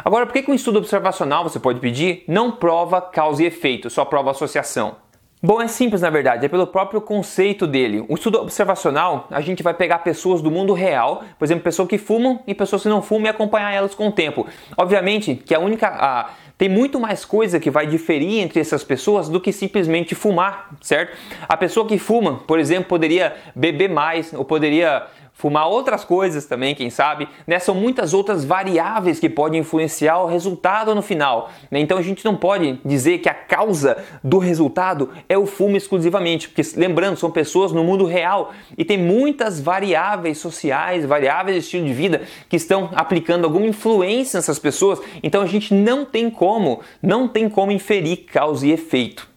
Agora, 0.05 0.27
por 0.27 0.33
que, 0.33 0.43
que 0.43 0.51
um 0.51 0.55
estudo 0.55 0.79
observacional, 0.79 1.43
você 1.43 1.59
pode 1.59 1.81
pedir, 1.81 2.25
não 2.29 2.53
prova 2.53 3.01
causa 3.01 3.43
e 3.43 3.47
efeito, 3.47 3.91
só 3.91 4.05
prova 4.05 4.31
associação? 4.31 4.97
Bom, 5.45 5.61
é 5.61 5.67
simples 5.67 6.03
na 6.03 6.09
verdade, 6.09 6.47
é 6.47 6.49
pelo 6.49 6.69
próprio 6.69 7.01
conceito 7.01 7.67
dele. 7.67 8.05
O 8.09 8.15
estudo 8.15 8.41
observacional, 8.41 9.27
a 9.29 9.41
gente 9.41 9.61
vai 9.61 9.75
pegar 9.75 9.99
pessoas 9.99 10.41
do 10.41 10.53
mundo 10.53 10.73
real, 10.73 11.25
por 11.37 11.45
exemplo, 11.45 11.65
pessoas 11.65 11.89
que 11.89 11.99
fumam 11.99 12.41
e 12.47 12.55
pessoas 12.55 12.83
que 12.83 12.89
não 12.89 13.03
fumam 13.03 13.27
e 13.27 13.29
acompanhar 13.29 13.73
elas 13.73 13.93
com 13.93 14.07
o 14.07 14.13
tempo. 14.13 14.47
Obviamente 14.77 15.35
que 15.35 15.53
a 15.53 15.59
única. 15.59 15.89
A, 15.89 16.31
tem 16.57 16.69
muito 16.69 17.01
mais 17.01 17.25
coisa 17.25 17.59
que 17.59 17.71
vai 17.71 17.87
diferir 17.87 18.41
entre 18.41 18.61
essas 18.61 18.85
pessoas 18.85 19.29
do 19.29 19.41
que 19.41 19.53
simplesmente 19.53 20.15
fumar, 20.15 20.71
certo? 20.81 21.17
A 21.49 21.57
pessoa 21.57 21.87
que 21.87 21.99
fuma, 21.99 22.39
por 22.47 22.59
exemplo, 22.59 22.89
poderia 22.89 23.35
beber 23.55 23.89
mais 23.89 24.33
ou 24.33 24.45
poderia 24.45 25.07
fumar 25.33 25.67
outras 25.67 26.05
coisas 26.05 26.45
também, 26.45 26.75
quem 26.75 26.91
sabe, 26.91 27.29
né? 27.47 27.59
São 27.59 27.75
muitas 27.75 28.15
outras 28.15 28.45
variáveis 28.45 29.19
que 29.19 29.29
podem 29.29 29.61
influenciar 29.61 30.19
o 30.19 30.27
resultado 30.27 30.95
no 30.95 31.03
final. 31.03 31.51
Né? 31.71 31.81
Então 31.81 31.99
a 31.99 32.03
gente 32.03 32.25
não 32.25 32.37
pode 32.37 32.79
dizer 32.85 33.19
que 33.19 33.29
a 33.29 33.35
causa 33.35 33.97
do 34.23 34.39
resultado 34.39 35.11
é 35.29 35.37
o 35.37 35.47
fumo 35.47 35.77
exclusivamente, 35.77 36.49
porque 36.49 36.63
lembrando, 36.77 37.17
são 37.17 37.31
pessoas 37.31 37.73
no 37.73 37.83
mundo 37.83 38.05
real 38.05 38.53
e 38.77 38.85
tem 38.85 38.99
muitas 38.99 39.61
variáveis 39.61 40.39
sociais, 40.39 41.05
variáveis 41.05 41.57
de 41.57 41.63
estilo 41.65 41.87
de 41.87 41.93
vida 41.93 42.23
que 42.49 42.57
estão 42.57 42.91
aplicando 42.95 43.45
alguma 43.45 43.67
influência 43.67 44.39
nessas 44.39 44.59
pessoas. 44.59 45.01
Então 45.23 45.43
a 45.43 45.47
gente 45.47 45.75
não 45.75 46.05
tem 46.05 46.31
como, 46.31 46.81
não 47.03 47.27
tem 47.27 47.49
como 47.49 47.73
inferir 47.73 48.27
causa 48.27 48.67
e 48.67 48.73
efeito. 48.73 49.33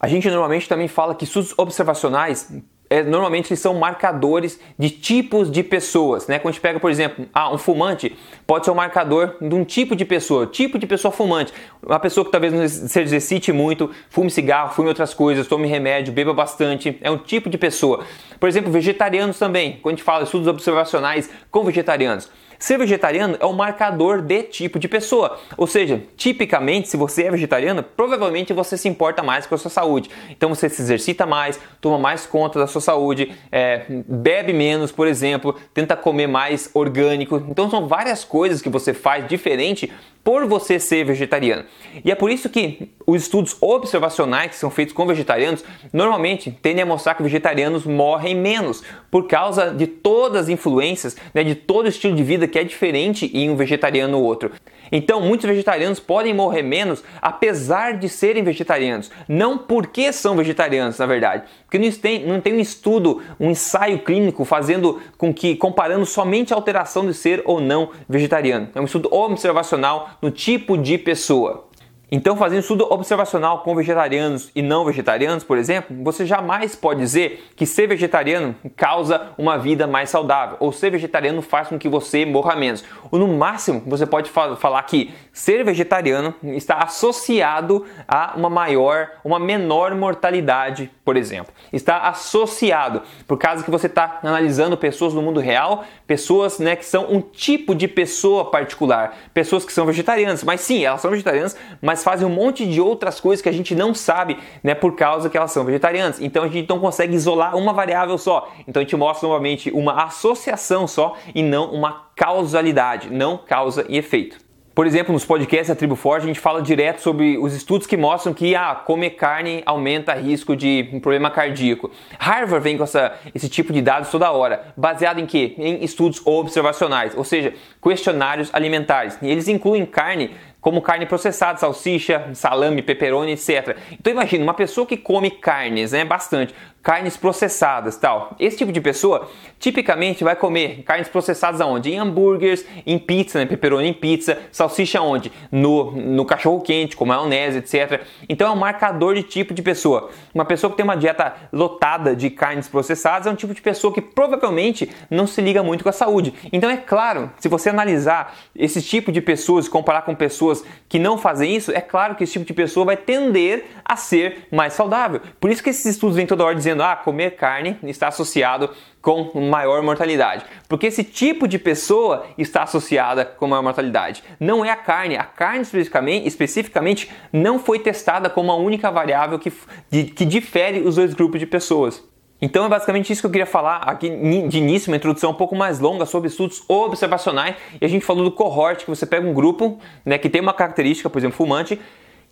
A 0.00 0.06
gente 0.06 0.28
normalmente 0.30 0.68
também 0.68 0.86
fala 0.86 1.14
que 1.14 1.24
estudos 1.24 1.52
observacionais 1.56 2.52
é, 2.90 3.02
normalmente 3.02 3.50
eles 3.50 3.60
são 3.60 3.74
marcadores 3.74 4.58
de 4.78 4.90
tipos 4.90 5.50
de 5.50 5.62
pessoas, 5.62 6.26
né? 6.26 6.38
Quando 6.38 6.50
a 6.50 6.52
gente 6.52 6.60
pega, 6.60 6.80
por 6.80 6.90
exemplo, 6.90 7.26
ah, 7.34 7.52
um 7.52 7.58
fumante 7.58 8.16
pode 8.46 8.64
ser 8.64 8.70
um 8.70 8.74
marcador 8.74 9.36
de 9.40 9.54
um 9.54 9.64
tipo 9.64 9.94
de 9.94 10.04
pessoa, 10.04 10.46
tipo 10.46 10.78
de 10.78 10.86
pessoa 10.86 11.12
fumante, 11.12 11.52
uma 11.82 12.00
pessoa 12.00 12.24
que 12.24 12.32
talvez 12.32 12.52
não 12.52 12.66
se 12.66 13.00
exercite 13.00 13.52
muito, 13.52 13.90
fume 14.08 14.30
cigarro, 14.30 14.72
fume 14.72 14.88
outras 14.88 15.12
coisas, 15.12 15.46
tome 15.46 15.68
remédio, 15.68 16.12
beba 16.12 16.32
bastante, 16.32 16.98
é 17.02 17.10
um 17.10 17.18
tipo 17.18 17.50
de 17.50 17.58
pessoa. 17.58 18.04
Por 18.40 18.48
exemplo, 18.48 18.70
vegetarianos 18.72 19.38
também, 19.38 19.78
quando 19.82 19.94
a 19.94 19.96
gente 19.96 20.04
fala 20.04 20.24
estudos 20.24 20.48
observacionais 20.48 21.30
com 21.50 21.64
vegetarianos, 21.64 22.30
Ser 22.58 22.76
vegetariano 22.76 23.36
é 23.38 23.46
um 23.46 23.52
marcador 23.52 24.20
de 24.20 24.42
tipo 24.42 24.78
de 24.78 24.88
pessoa. 24.88 25.38
Ou 25.56 25.66
seja, 25.66 26.02
tipicamente, 26.16 26.88
se 26.88 26.96
você 26.96 27.24
é 27.24 27.30
vegetariano, 27.30 27.82
provavelmente 27.82 28.52
você 28.52 28.76
se 28.76 28.88
importa 28.88 29.22
mais 29.22 29.46
com 29.46 29.54
a 29.54 29.58
sua 29.58 29.70
saúde. 29.70 30.10
Então 30.30 30.48
você 30.48 30.68
se 30.68 30.82
exercita 30.82 31.24
mais, 31.24 31.60
toma 31.80 31.98
mais 31.98 32.26
conta 32.26 32.58
da 32.58 32.66
sua 32.66 32.80
saúde, 32.80 33.32
é, 33.52 33.84
bebe 33.88 34.52
menos, 34.52 34.90
por 34.90 35.06
exemplo, 35.06 35.54
tenta 35.72 35.96
comer 35.96 36.26
mais 36.26 36.68
orgânico. 36.74 37.36
Então 37.48 37.70
são 37.70 37.86
várias 37.86 38.24
coisas 38.24 38.60
que 38.60 38.68
você 38.68 38.92
faz 38.92 39.28
diferente 39.28 39.92
por 40.24 40.46
você 40.46 40.78
ser 40.78 41.04
vegetariano. 41.04 41.64
E 42.04 42.10
é 42.10 42.14
por 42.14 42.30
isso 42.30 42.50
que 42.50 42.90
os 43.06 43.22
estudos 43.22 43.56
observacionais 43.60 44.50
que 44.50 44.56
são 44.56 44.70
feitos 44.70 44.92
com 44.92 45.06
vegetarianos 45.06 45.64
normalmente 45.92 46.50
tendem 46.50 46.82
a 46.82 46.86
mostrar 46.86 47.14
que 47.14 47.22
vegetarianos 47.22 47.86
morrem 47.86 48.34
menos 48.34 48.82
por 49.10 49.26
causa 49.26 49.72
de 49.72 49.86
todas 49.86 50.42
as 50.42 50.48
influências, 50.48 51.16
né, 51.32 51.42
de 51.42 51.54
todo 51.54 51.86
o 51.86 51.88
estilo 51.88 52.14
de 52.14 52.22
vida 52.22 52.46
que 52.48 52.58
é 52.58 52.64
diferente 52.64 53.30
em 53.34 53.50
um 53.50 53.56
vegetariano 53.56 54.18
ou 54.18 54.24
outro. 54.24 54.50
Então, 54.90 55.20
muitos 55.20 55.48
vegetarianos 55.48 56.00
podem 56.00 56.34
morrer 56.34 56.62
menos 56.62 57.04
apesar 57.20 57.98
de 57.98 58.08
serem 58.08 58.42
vegetarianos, 58.42 59.10
não 59.28 59.58
porque 59.58 60.12
são 60.12 60.36
vegetarianos, 60.36 60.98
na 60.98 61.06
verdade. 61.06 61.44
Porque 61.64 61.78
não 61.78 61.90
tem, 61.92 62.26
não 62.26 62.40
tem 62.40 62.54
um 62.54 62.60
estudo, 62.60 63.22
um 63.38 63.50
ensaio 63.50 63.98
clínico 63.98 64.44
fazendo 64.44 65.00
com 65.16 65.32
que, 65.32 65.56
comparando 65.56 66.06
somente 66.06 66.52
a 66.52 66.56
alteração 66.56 67.06
de 67.06 67.14
ser 67.14 67.42
ou 67.44 67.60
não 67.60 67.90
vegetariano. 68.08 68.68
É 68.74 68.80
um 68.80 68.84
estudo 68.84 69.12
observacional 69.12 70.10
no 70.22 70.30
tipo 70.30 70.76
de 70.76 70.96
pessoa. 70.96 71.67
Então, 72.10 72.36
fazendo 72.36 72.60
estudo 72.60 72.90
observacional 72.90 73.58
com 73.58 73.74
vegetarianos 73.74 74.50
e 74.54 74.62
não 74.62 74.82
vegetarianos, 74.82 75.44
por 75.44 75.58
exemplo, 75.58 75.94
você 76.02 76.24
jamais 76.24 76.74
pode 76.74 77.00
dizer 77.00 77.50
que 77.54 77.66
ser 77.66 77.86
vegetariano 77.86 78.56
causa 78.74 79.28
uma 79.36 79.58
vida 79.58 79.86
mais 79.86 80.08
saudável 80.08 80.56
ou 80.58 80.72
ser 80.72 80.90
vegetariano 80.90 81.42
faz 81.42 81.68
com 81.68 81.78
que 81.78 81.86
você 81.86 82.24
morra 82.24 82.56
menos. 82.56 82.82
Ou 83.10 83.18
no 83.18 83.28
máximo, 83.28 83.82
você 83.86 84.06
pode 84.06 84.30
falar 84.30 84.82
que 84.84 85.12
ser 85.34 85.62
vegetariano 85.62 86.34
está 86.42 86.76
associado 86.76 87.84
a 88.06 88.32
uma 88.36 88.48
maior, 88.48 89.10
uma 89.22 89.38
menor 89.38 89.94
mortalidade, 89.94 90.90
por 91.04 91.14
exemplo. 91.14 91.52
Está 91.70 92.08
associado, 92.08 93.02
por 93.26 93.36
causa 93.36 93.62
que 93.62 93.70
você 93.70 93.86
está 93.86 94.18
analisando 94.22 94.78
pessoas 94.78 95.12
no 95.12 95.20
mundo 95.20 95.40
real, 95.40 95.84
pessoas 96.06 96.58
né, 96.58 96.74
que 96.74 96.86
são 96.86 97.12
um 97.12 97.20
tipo 97.20 97.74
de 97.74 97.86
pessoa 97.86 98.50
particular, 98.50 99.14
pessoas 99.34 99.64
que 99.66 99.72
são 99.74 99.84
vegetarianas, 99.84 100.42
mas 100.42 100.62
sim, 100.62 100.84
elas 100.84 101.02
são 101.02 101.10
vegetarianas, 101.10 101.54
mas 101.82 101.97
mas 101.98 102.04
fazem 102.04 102.26
um 102.26 102.30
monte 102.30 102.64
de 102.64 102.80
outras 102.80 103.20
coisas 103.20 103.42
que 103.42 103.48
a 103.48 103.52
gente 103.52 103.74
não 103.74 103.92
sabe, 103.92 104.38
né, 104.62 104.74
por 104.74 104.94
causa 104.94 105.28
que 105.28 105.36
elas 105.36 105.50
são 105.50 105.64
vegetarianas. 105.64 106.20
Então 106.20 106.44
a 106.44 106.48
gente 106.48 106.68
não 106.68 106.78
consegue 106.78 107.14
isolar 107.14 107.56
uma 107.56 107.72
variável 107.72 108.16
só. 108.16 108.48
Então 108.68 108.80
a 108.80 108.84
gente 108.84 108.96
mostra 108.96 109.28
novamente 109.28 109.70
uma 109.72 110.04
associação 110.04 110.86
só 110.86 111.16
e 111.34 111.42
não 111.42 111.72
uma 111.72 112.08
causalidade, 112.14 113.10
não 113.10 113.36
causa 113.36 113.84
e 113.88 113.98
efeito. 113.98 114.48
Por 114.78 114.86
exemplo, 114.86 115.12
nos 115.12 115.24
podcasts 115.24 115.66
da 115.66 115.74
Tribo 115.74 115.96
Forte, 115.96 116.22
a 116.22 116.26
gente 116.28 116.38
fala 116.38 116.62
direto 116.62 117.00
sobre 117.00 117.36
os 117.36 117.52
estudos 117.52 117.84
que 117.84 117.96
mostram 117.96 118.32
que 118.32 118.54
ah, 118.54 118.76
comer 118.76 119.10
carne 119.10 119.60
aumenta 119.66 120.14
risco 120.14 120.54
de 120.54 120.88
um 120.92 121.00
problema 121.00 121.32
cardíaco. 121.32 121.90
Harvard 122.16 122.62
vem 122.62 122.76
com 122.76 122.84
essa, 122.84 123.12
esse 123.34 123.48
tipo 123.48 123.72
de 123.72 123.82
dados 123.82 124.08
toda 124.08 124.30
hora, 124.30 124.72
baseado 124.76 125.18
em 125.18 125.26
quê? 125.26 125.56
Em 125.58 125.82
estudos 125.82 126.24
observacionais, 126.24 127.12
ou 127.16 127.24
seja, 127.24 127.54
questionários 127.82 128.50
alimentares. 128.54 129.18
E 129.20 129.28
eles 129.28 129.48
incluem 129.48 129.84
carne 129.84 130.30
como 130.68 130.82
carne 130.82 131.06
processada, 131.06 131.58
salsicha, 131.58 132.28
salame, 132.34 132.82
pepperoni, 132.82 133.32
etc. 133.32 133.74
Então 133.90 134.12
imagina, 134.12 134.44
uma 134.44 134.52
pessoa 134.52 134.86
que 134.86 134.98
come 134.98 135.30
carnes, 135.30 135.92
né, 135.92 136.04
bastante, 136.04 136.54
carnes 136.82 137.16
processadas, 137.16 137.96
tal. 137.96 138.34
Esse 138.38 138.58
tipo 138.58 138.72
de 138.72 138.80
pessoa 138.80 139.28
tipicamente 139.58 140.22
vai 140.22 140.36
comer 140.36 140.82
carnes 140.84 141.08
processadas 141.08 141.60
aonde? 141.60 141.90
Em 141.90 141.98
hambúrgueres, 141.98 142.64
em 142.86 142.98
pizza, 142.98 143.38
né, 143.38 143.46
pepperoni 143.46 143.88
em 143.88 143.92
pizza, 143.92 144.38
salsicha 144.52 145.00
onde? 145.02 145.32
No, 145.50 145.90
no 145.90 146.24
cachorro 146.24 146.60
quente, 146.60 146.96
com 146.96 147.04
maionese, 147.04 147.58
etc. 147.58 148.02
Então 148.28 148.48
é 148.48 148.50
um 148.50 148.56
marcador 148.56 149.14
de 149.14 149.22
tipo 149.22 149.52
de 149.52 149.62
pessoa. 149.62 150.10
Uma 150.32 150.44
pessoa 150.44 150.70
que 150.70 150.76
tem 150.76 150.84
uma 150.84 150.96
dieta 150.96 151.34
lotada 151.52 152.14
de 152.14 152.30
carnes 152.30 152.68
processadas 152.68 153.26
é 153.26 153.30
um 153.30 153.34
tipo 153.34 153.52
de 153.52 153.60
pessoa 153.60 153.92
que 153.92 154.00
provavelmente 154.00 154.90
não 155.10 155.26
se 155.26 155.40
liga 155.40 155.62
muito 155.62 155.82
com 155.82 155.90
a 155.90 155.92
saúde. 155.92 156.32
Então 156.52 156.70
é 156.70 156.76
claro, 156.76 157.30
se 157.38 157.48
você 157.48 157.68
analisar 157.70 158.34
esse 158.54 158.80
tipo 158.80 159.10
de 159.10 159.20
pessoas 159.20 159.66
e 159.66 159.70
comparar 159.70 160.02
com 160.02 160.14
pessoas 160.14 160.57
que 160.88 160.98
não 160.98 161.18
fazem 161.18 161.54
isso, 161.54 161.70
é 161.72 161.80
claro 161.80 162.14
que 162.14 162.24
esse 162.24 162.32
tipo 162.34 162.44
de 162.44 162.54
pessoa 162.54 162.86
vai 162.86 162.96
tender 162.96 163.66
a 163.84 163.96
ser 163.96 164.46
mais 164.50 164.72
saudável. 164.72 165.20
Por 165.40 165.50
isso 165.50 165.62
que 165.62 165.70
esses 165.70 165.84
estudos 165.84 166.16
vêm 166.16 166.26
toda 166.26 166.44
hora 166.44 166.54
dizendo 166.54 166.82
ah, 166.82 166.96
comer 166.96 167.36
carne 167.36 167.76
está 167.82 168.08
associado 168.08 168.70
com 169.00 169.30
maior 169.40 169.82
mortalidade. 169.82 170.44
Porque 170.68 170.86
esse 170.86 171.04
tipo 171.04 171.46
de 171.46 171.58
pessoa 171.58 172.26
está 172.36 172.62
associada 172.62 173.24
com 173.24 173.46
maior 173.46 173.62
mortalidade. 173.62 174.22
Não 174.38 174.64
é 174.64 174.70
a 174.70 174.76
carne. 174.76 175.16
A 175.16 175.24
carne 175.24 175.62
especificamente, 175.62 176.26
especificamente 176.26 177.10
não 177.32 177.58
foi 177.58 177.78
testada 177.78 178.28
como 178.28 178.52
a 178.52 178.56
única 178.56 178.90
variável 178.90 179.38
que, 179.38 179.50
que 179.50 180.24
difere 180.24 180.80
os 180.80 180.96
dois 180.96 181.14
grupos 181.14 181.40
de 181.40 181.46
pessoas. 181.46 182.02
Então 182.40 182.64
é 182.64 182.68
basicamente 182.68 183.12
isso 183.12 183.20
que 183.20 183.26
eu 183.26 183.30
queria 183.30 183.46
falar 183.46 183.78
aqui 183.78 184.08
de 184.08 184.58
início, 184.58 184.90
uma 184.90 184.96
introdução 184.96 185.30
um 185.30 185.34
pouco 185.34 185.56
mais 185.56 185.80
longa 185.80 186.06
sobre 186.06 186.28
estudos 186.28 186.62
observacionais. 186.68 187.56
E 187.80 187.84
a 187.84 187.88
gente 187.88 188.04
falou 188.04 188.24
do 188.24 188.30
cohort, 188.30 188.84
que 188.84 188.90
você 188.90 189.04
pega 189.04 189.26
um 189.26 189.34
grupo 189.34 189.78
né, 190.04 190.18
que 190.18 190.28
tem 190.28 190.40
uma 190.40 190.54
característica, 190.54 191.10
por 191.10 191.18
exemplo, 191.18 191.36
fumante, 191.36 191.80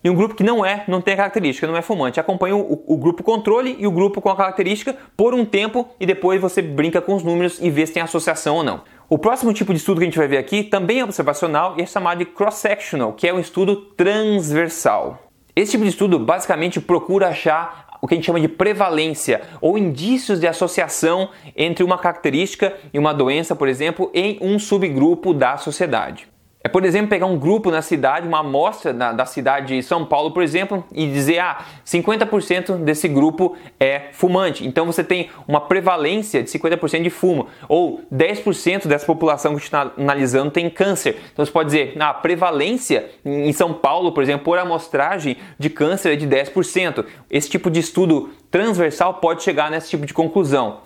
e 0.03 0.09
um 0.09 0.15
grupo 0.15 0.35
que 0.35 0.43
não 0.43 0.65
é, 0.65 0.83
não 0.87 1.01
tem 1.01 1.15
a 1.15 1.17
característica, 1.17 1.67
não 1.67 1.75
é 1.75 1.81
fumante. 1.81 2.19
Acompanha 2.19 2.55
o, 2.55 2.83
o, 2.85 2.97
grupo 2.97 3.23
controle 3.23 3.75
e 3.79 3.87
o 3.87 3.91
grupo 3.91 4.21
com 4.21 4.29
a 4.29 4.35
característica 4.35 4.95
por 5.17 5.33
um 5.33 5.43
tempo 5.43 5.89
e 5.99 6.05
depois 6.05 6.39
você 6.39 6.61
brinca 6.61 7.01
com 7.01 7.15
os 7.15 7.23
números 7.23 7.59
e 7.59 7.69
vê 7.69 7.85
se 7.85 7.93
tem 7.93 8.03
associação 8.03 8.57
ou 8.57 8.63
não. 8.63 8.81
O 9.09 9.17
próximo 9.17 9.51
tipo 9.53 9.73
de 9.73 9.79
estudo 9.79 9.97
que 9.97 10.03
a 10.03 10.07
gente 10.07 10.17
vai 10.17 10.27
ver 10.27 10.37
aqui 10.37 10.63
também 10.63 10.99
é 10.99 11.03
observacional 11.03 11.75
e 11.77 11.81
é 11.81 11.85
chamado 11.85 12.19
de 12.19 12.25
cross-sectional, 12.25 13.13
que 13.13 13.27
é 13.27 13.33
um 13.33 13.39
estudo 13.39 13.75
transversal. 13.75 15.27
Esse 15.55 15.71
tipo 15.71 15.83
de 15.83 15.89
estudo 15.89 16.19
basicamente 16.19 16.79
procura 16.79 17.29
achar 17.29 17.86
o 18.01 18.07
que 18.07 18.13
a 18.13 18.17
gente 18.17 18.25
chama 18.25 18.39
de 18.39 18.47
prevalência 18.47 19.41
ou 19.61 19.77
indícios 19.77 20.39
de 20.39 20.47
associação 20.47 21.29
entre 21.55 21.83
uma 21.83 21.97
característica 21.97 22.75
e 22.93 22.99
uma 22.99 23.13
doença, 23.13 23.55
por 23.55 23.67
exemplo, 23.67 24.11
em 24.13 24.37
um 24.41 24.59
subgrupo 24.59 25.33
da 25.33 25.57
sociedade. 25.57 26.27
É, 26.67 26.69
por 26.69 26.83
exemplo, 26.83 27.07
pegar 27.07 27.27
um 27.27 27.39
grupo 27.39 27.71
na 27.71 27.81
cidade, 27.81 28.27
uma 28.27 28.39
amostra 28.39 28.93
da, 28.93 29.13
da 29.13 29.25
cidade 29.25 29.77
de 29.77 29.81
São 29.81 30.05
Paulo, 30.05 30.31
por 30.31 30.43
exemplo, 30.43 30.83
e 30.91 31.07
dizer, 31.07 31.39
ah, 31.39 31.59
50% 31.85 32.79
desse 32.83 33.07
grupo 33.07 33.55
é 33.79 34.09
fumante. 34.11 34.67
Então 34.67 34.85
você 34.85 35.01
tem 35.01 35.29
uma 35.47 35.61
prevalência 35.61 36.43
de 36.43 36.49
50% 36.49 37.03
de 37.03 37.09
fumo. 37.09 37.47
Ou 37.69 38.01
10% 38.13 38.85
dessa 38.85 39.05
população 39.05 39.55
que 39.55 39.61
está 39.61 39.93
analisando 39.97 40.51
tem 40.51 40.69
câncer. 40.69 41.15
Então 41.31 41.45
você 41.45 41.51
pode 41.53 41.67
dizer, 41.67 41.95
ah, 41.97 42.09
a 42.09 42.13
prevalência 42.13 43.11
em 43.23 43.53
São 43.53 43.73
Paulo, 43.73 44.11
por 44.11 44.21
exemplo, 44.21 44.43
por 44.43 44.59
amostragem 44.59 45.37
de 45.57 45.69
câncer 45.69 46.11
é 46.11 46.15
de 46.17 46.27
10%. 46.27 47.05
Esse 47.31 47.49
tipo 47.49 47.71
de 47.71 47.79
estudo 47.79 48.31
transversal 48.51 49.13
pode 49.13 49.41
chegar 49.41 49.71
nesse 49.71 49.89
tipo 49.89 50.05
de 50.05 50.13
conclusão. 50.13 50.81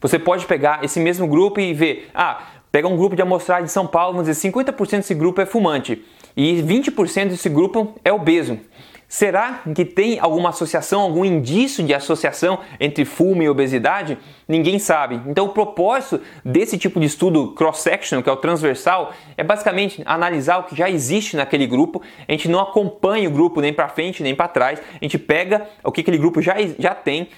Você 0.00 0.18
pode 0.18 0.46
pegar 0.46 0.84
esse 0.84 1.00
mesmo 1.00 1.26
grupo 1.26 1.58
e 1.58 1.72
ver, 1.72 2.08
ah, 2.14 2.40
Pega 2.76 2.88
um 2.88 2.94
grupo 2.94 3.16
de 3.16 3.22
amostragem 3.22 3.64
de 3.64 3.72
São 3.72 3.86
Paulo, 3.86 4.12
vamos 4.12 4.28
dizer 4.28 4.50
50% 4.50 4.96
desse 4.98 5.14
grupo 5.14 5.40
é 5.40 5.46
fumante 5.46 6.04
e 6.36 6.62
20% 6.62 7.28
desse 7.28 7.48
grupo 7.48 7.94
é 8.04 8.12
obeso. 8.12 8.60
Será 9.08 9.62
que 9.74 9.82
tem 9.82 10.18
alguma 10.20 10.50
associação, 10.50 11.00
algum 11.00 11.24
indício 11.24 11.82
de 11.82 11.94
associação 11.94 12.58
entre 12.78 13.06
fumo 13.06 13.42
e 13.42 13.48
obesidade? 13.48 14.18
Ninguém 14.46 14.78
sabe. 14.78 15.22
Então, 15.26 15.46
o 15.46 15.50
propósito 15.50 16.20
desse 16.44 16.76
tipo 16.76 17.00
de 17.00 17.06
estudo 17.06 17.52
cross-section, 17.54 18.20
que 18.20 18.28
é 18.28 18.32
o 18.32 18.36
transversal, 18.36 19.14
é 19.38 19.42
basicamente 19.42 20.02
analisar 20.04 20.58
o 20.58 20.64
que 20.64 20.76
já 20.76 20.90
existe 20.90 21.34
naquele 21.34 21.66
grupo. 21.66 22.02
A 22.28 22.32
gente 22.32 22.46
não 22.46 22.60
acompanha 22.60 23.26
o 23.26 23.32
grupo 23.32 23.62
nem 23.62 23.72
para 23.72 23.88
frente 23.88 24.22
nem 24.22 24.34
para 24.34 24.48
trás. 24.48 24.82
A 25.00 25.02
gente 25.02 25.18
pega 25.18 25.66
o 25.82 25.90
que 25.90 26.02
aquele 26.02 26.18
grupo 26.18 26.42
já, 26.42 26.56
já 26.78 26.94
tem 26.94 27.28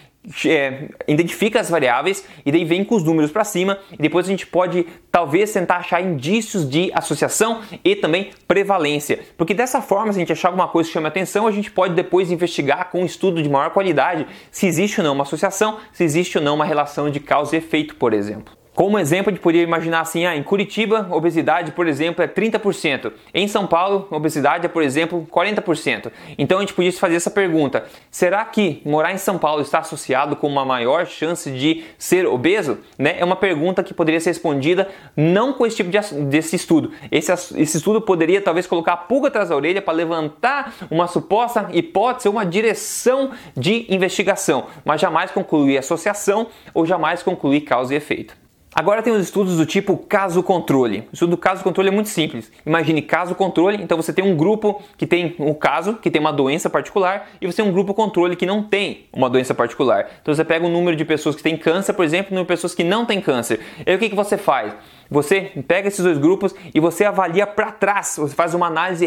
é, 0.47 0.89
identifica 1.07 1.61
as 1.61 1.71
variáveis 1.71 2.25
e 2.45 2.53
daí 2.53 2.65
vem 2.65 2.85
com 2.85 2.95
os 2.95 3.05
números 3.05 3.31
para 3.31 3.45
cima 3.45 3.79
e 3.93 3.97
depois 3.97 4.27
a 4.27 4.29
gente 4.31 4.47
pode 4.47 4.87
talvez 5.11 5.53
tentar 5.53 5.77
achar 5.77 6.01
indícios 6.01 6.69
de 6.69 6.91
associação 6.95 7.61
e 7.85 7.97
também 7.97 8.31
prevalência, 8.47 9.21
porque 9.37 9.55
dessa 9.55 9.81
forma 9.81 10.13
se 10.13 10.19
a 10.19 10.21
gente 10.21 10.33
achar 10.33 10.49
alguma 10.49 10.69
coisa 10.69 10.89
que 10.89 10.93
chama 10.93 11.09
atenção 11.09 11.47
a 11.47 11.53
gente 11.53 11.71
pode 11.71 11.95
depois 11.95 12.31
investigar 12.31 12.91
com 12.91 13.03
um 13.03 13.07
estudo 13.07 13.43
de 13.43 13.49
maior 13.49 13.71
qualidade 13.71 14.27
se 14.51 14.67
existe 14.67 15.01
ou 15.01 15.07
não 15.07 15.15
uma 15.15 15.25
associação, 15.25 15.79
se 15.93 16.05
existe 16.05 16.39
ou 16.39 16.45
não 16.45 16.55
uma 16.55 16.65
relação 16.65 17.11
de 17.11 17.21
causa 17.21 17.57
e 17.57 17.59
efeito, 17.59 17.97
por 17.97 18.13
exemplo. 18.13 18.58
Como 18.79 18.97
exemplo, 18.97 19.31
a 19.31 19.33
gente 19.35 19.43
poderia 19.43 19.65
imaginar 19.65 20.03
assim, 20.03 20.25
ah, 20.25 20.37
em 20.37 20.43
Curitiba, 20.45 21.09
obesidade, 21.11 21.73
por 21.73 21.89
exemplo, 21.89 22.23
é 22.23 22.29
30%. 22.29 23.11
Em 23.35 23.49
São 23.49 23.67
Paulo, 23.67 24.07
obesidade 24.09 24.67
é, 24.67 24.69
por 24.69 24.85
exemplo, 24.85 25.27
40%. 25.33 26.13
Então 26.39 26.59
a 26.59 26.61
gente 26.61 26.75
podia 26.75 26.93
fazer 26.93 27.17
essa 27.17 27.29
pergunta: 27.29 27.85
será 28.09 28.45
que 28.45 28.81
morar 28.85 29.13
em 29.13 29.19
São 29.19 29.37
Paulo 29.37 29.63
está 29.63 29.81
associado 29.81 30.37
com 30.37 30.47
uma 30.47 30.65
maior 30.65 31.07
chance 31.07 31.51
de 31.51 31.87
ser 31.99 32.25
obeso? 32.25 32.79
Né? 32.97 33.17
É 33.19 33.25
uma 33.25 33.35
pergunta 33.35 33.83
que 33.83 33.93
poderia 33.93 34.21
ser 34.21 34.31
respondida 34.31 34.89
não 35.17 35.53
com 35.53 35.67
esse 35.67 35.75
tipo 35.75 35.91
de, 35.91 35.99
desse 36.27 36.55
estudo. 36.55 36.93
Esse, 37.11 37.33
esse 37.33 37.79
estudo 37.79 38.01
poderia 38.01 38.41
talvez 38.41 38.65
colocar 38.69 38.93
a 38.93 38.97
pulga 38.97 39.27
atrás 39.27 39.49
da 39.49 39.57
orelha 39.57 39.83
para 39.83 39.93
levantar 39.93 40.73
uma 40.89 41.09
suposta 41.09 41.69
hipótese, 41.73 42.29
uma 42.29 42.47
direção 42.47 43.33
de 43.57 43.93
investigação, 43.93 44.67
mas 44.85 45.01
jamais 45.01 45.33
concluir 45.33 45.79
associação 45.79 46.47
ou 46.73 46.87
jamais 46.87 47.25
concluir 47.25 47.63
causa 47.63 47.93
e 47.93 47.97
efeito. 47.97 48.47
Agora 48.75 49.03
tem 49.03 49.13
os 49.13 49.23
estudos 49.23 49.57
do 49.57 49.65
tipo 49.65 49.97
caso-controle. 49.97 51.01
O 51.11 51.15
estudo 51.15 51.31
do 51.31 51.37
caso-controle 51.37 51.89
é 51.89 51.93
muito 51.93 52.11
simples. 52.11 52.53
Imagine 52.67 53.01
caso-controle, 53.01 53.83
então 53.83 53.97
você 53.97 54.13
tem 54.13 54.25
um 54.25 54.37
grupo 54.37 54.83
que 54.97 55.07
tem 55.07 55.35
um 55.39 55.55
caso, 55.55 55.95
que 55.95 56.11
tem 56.11 56.21
uma 56.21 56.33
doença 56.33 56.69
particular, 56.69 57.29
e 57.41 57.47
você 57.47 57.63
tem 57.63 57.65
um 57.65 57.73
grupo 57.73 57.95
controle 57.95 58.37
que 58.37 58.45
não 58.47 58.63
tem 58.63 59.07
uma 59.13 59.31
doença 59.31 59.55
particular. 59.55 60.09
Então 60.21 60.35
você 60.35 60.45
pega 60.45 60.67
o 60.67 60.69
número 60.69 60.97
de 60.97 61.05
pessoas 61.05 61.35
que 61.35 61.43
têm 61.43 61.57
câncer, 61.57 61.95
por 61.95 62.05
exemplo, 62.05 62.31
e 62.31 62.33
o 62.33 62.35
número 62.35 62.47
de 62.47 62.55
pessoas 62.55 62.75
que 62.75 62.85
não 62.85 63.07
têm 63.07 63.21
câncer. 63.21 63.61
E 63.87 63.91
aí 63.91 63.97
o 63.97 63.99
que, 63.99 64.11
que 64.11 64.17
você 64.17 64.37
faz? 64.37 64.75
Você 65.11 65.53
pega 65.67 65.89
esses 65.89 66.05
dois 66.05 66.19
grupos 66.19 66.55
e 66.75 66.81
você 66.81 67.05
avalia 67.05 67.47
para 67.47 67.73
trás, 67.73 68.17
você 68.19 68.35
faz 68.35 68.53
uma 68.53 68.67
análise 68.67 69.07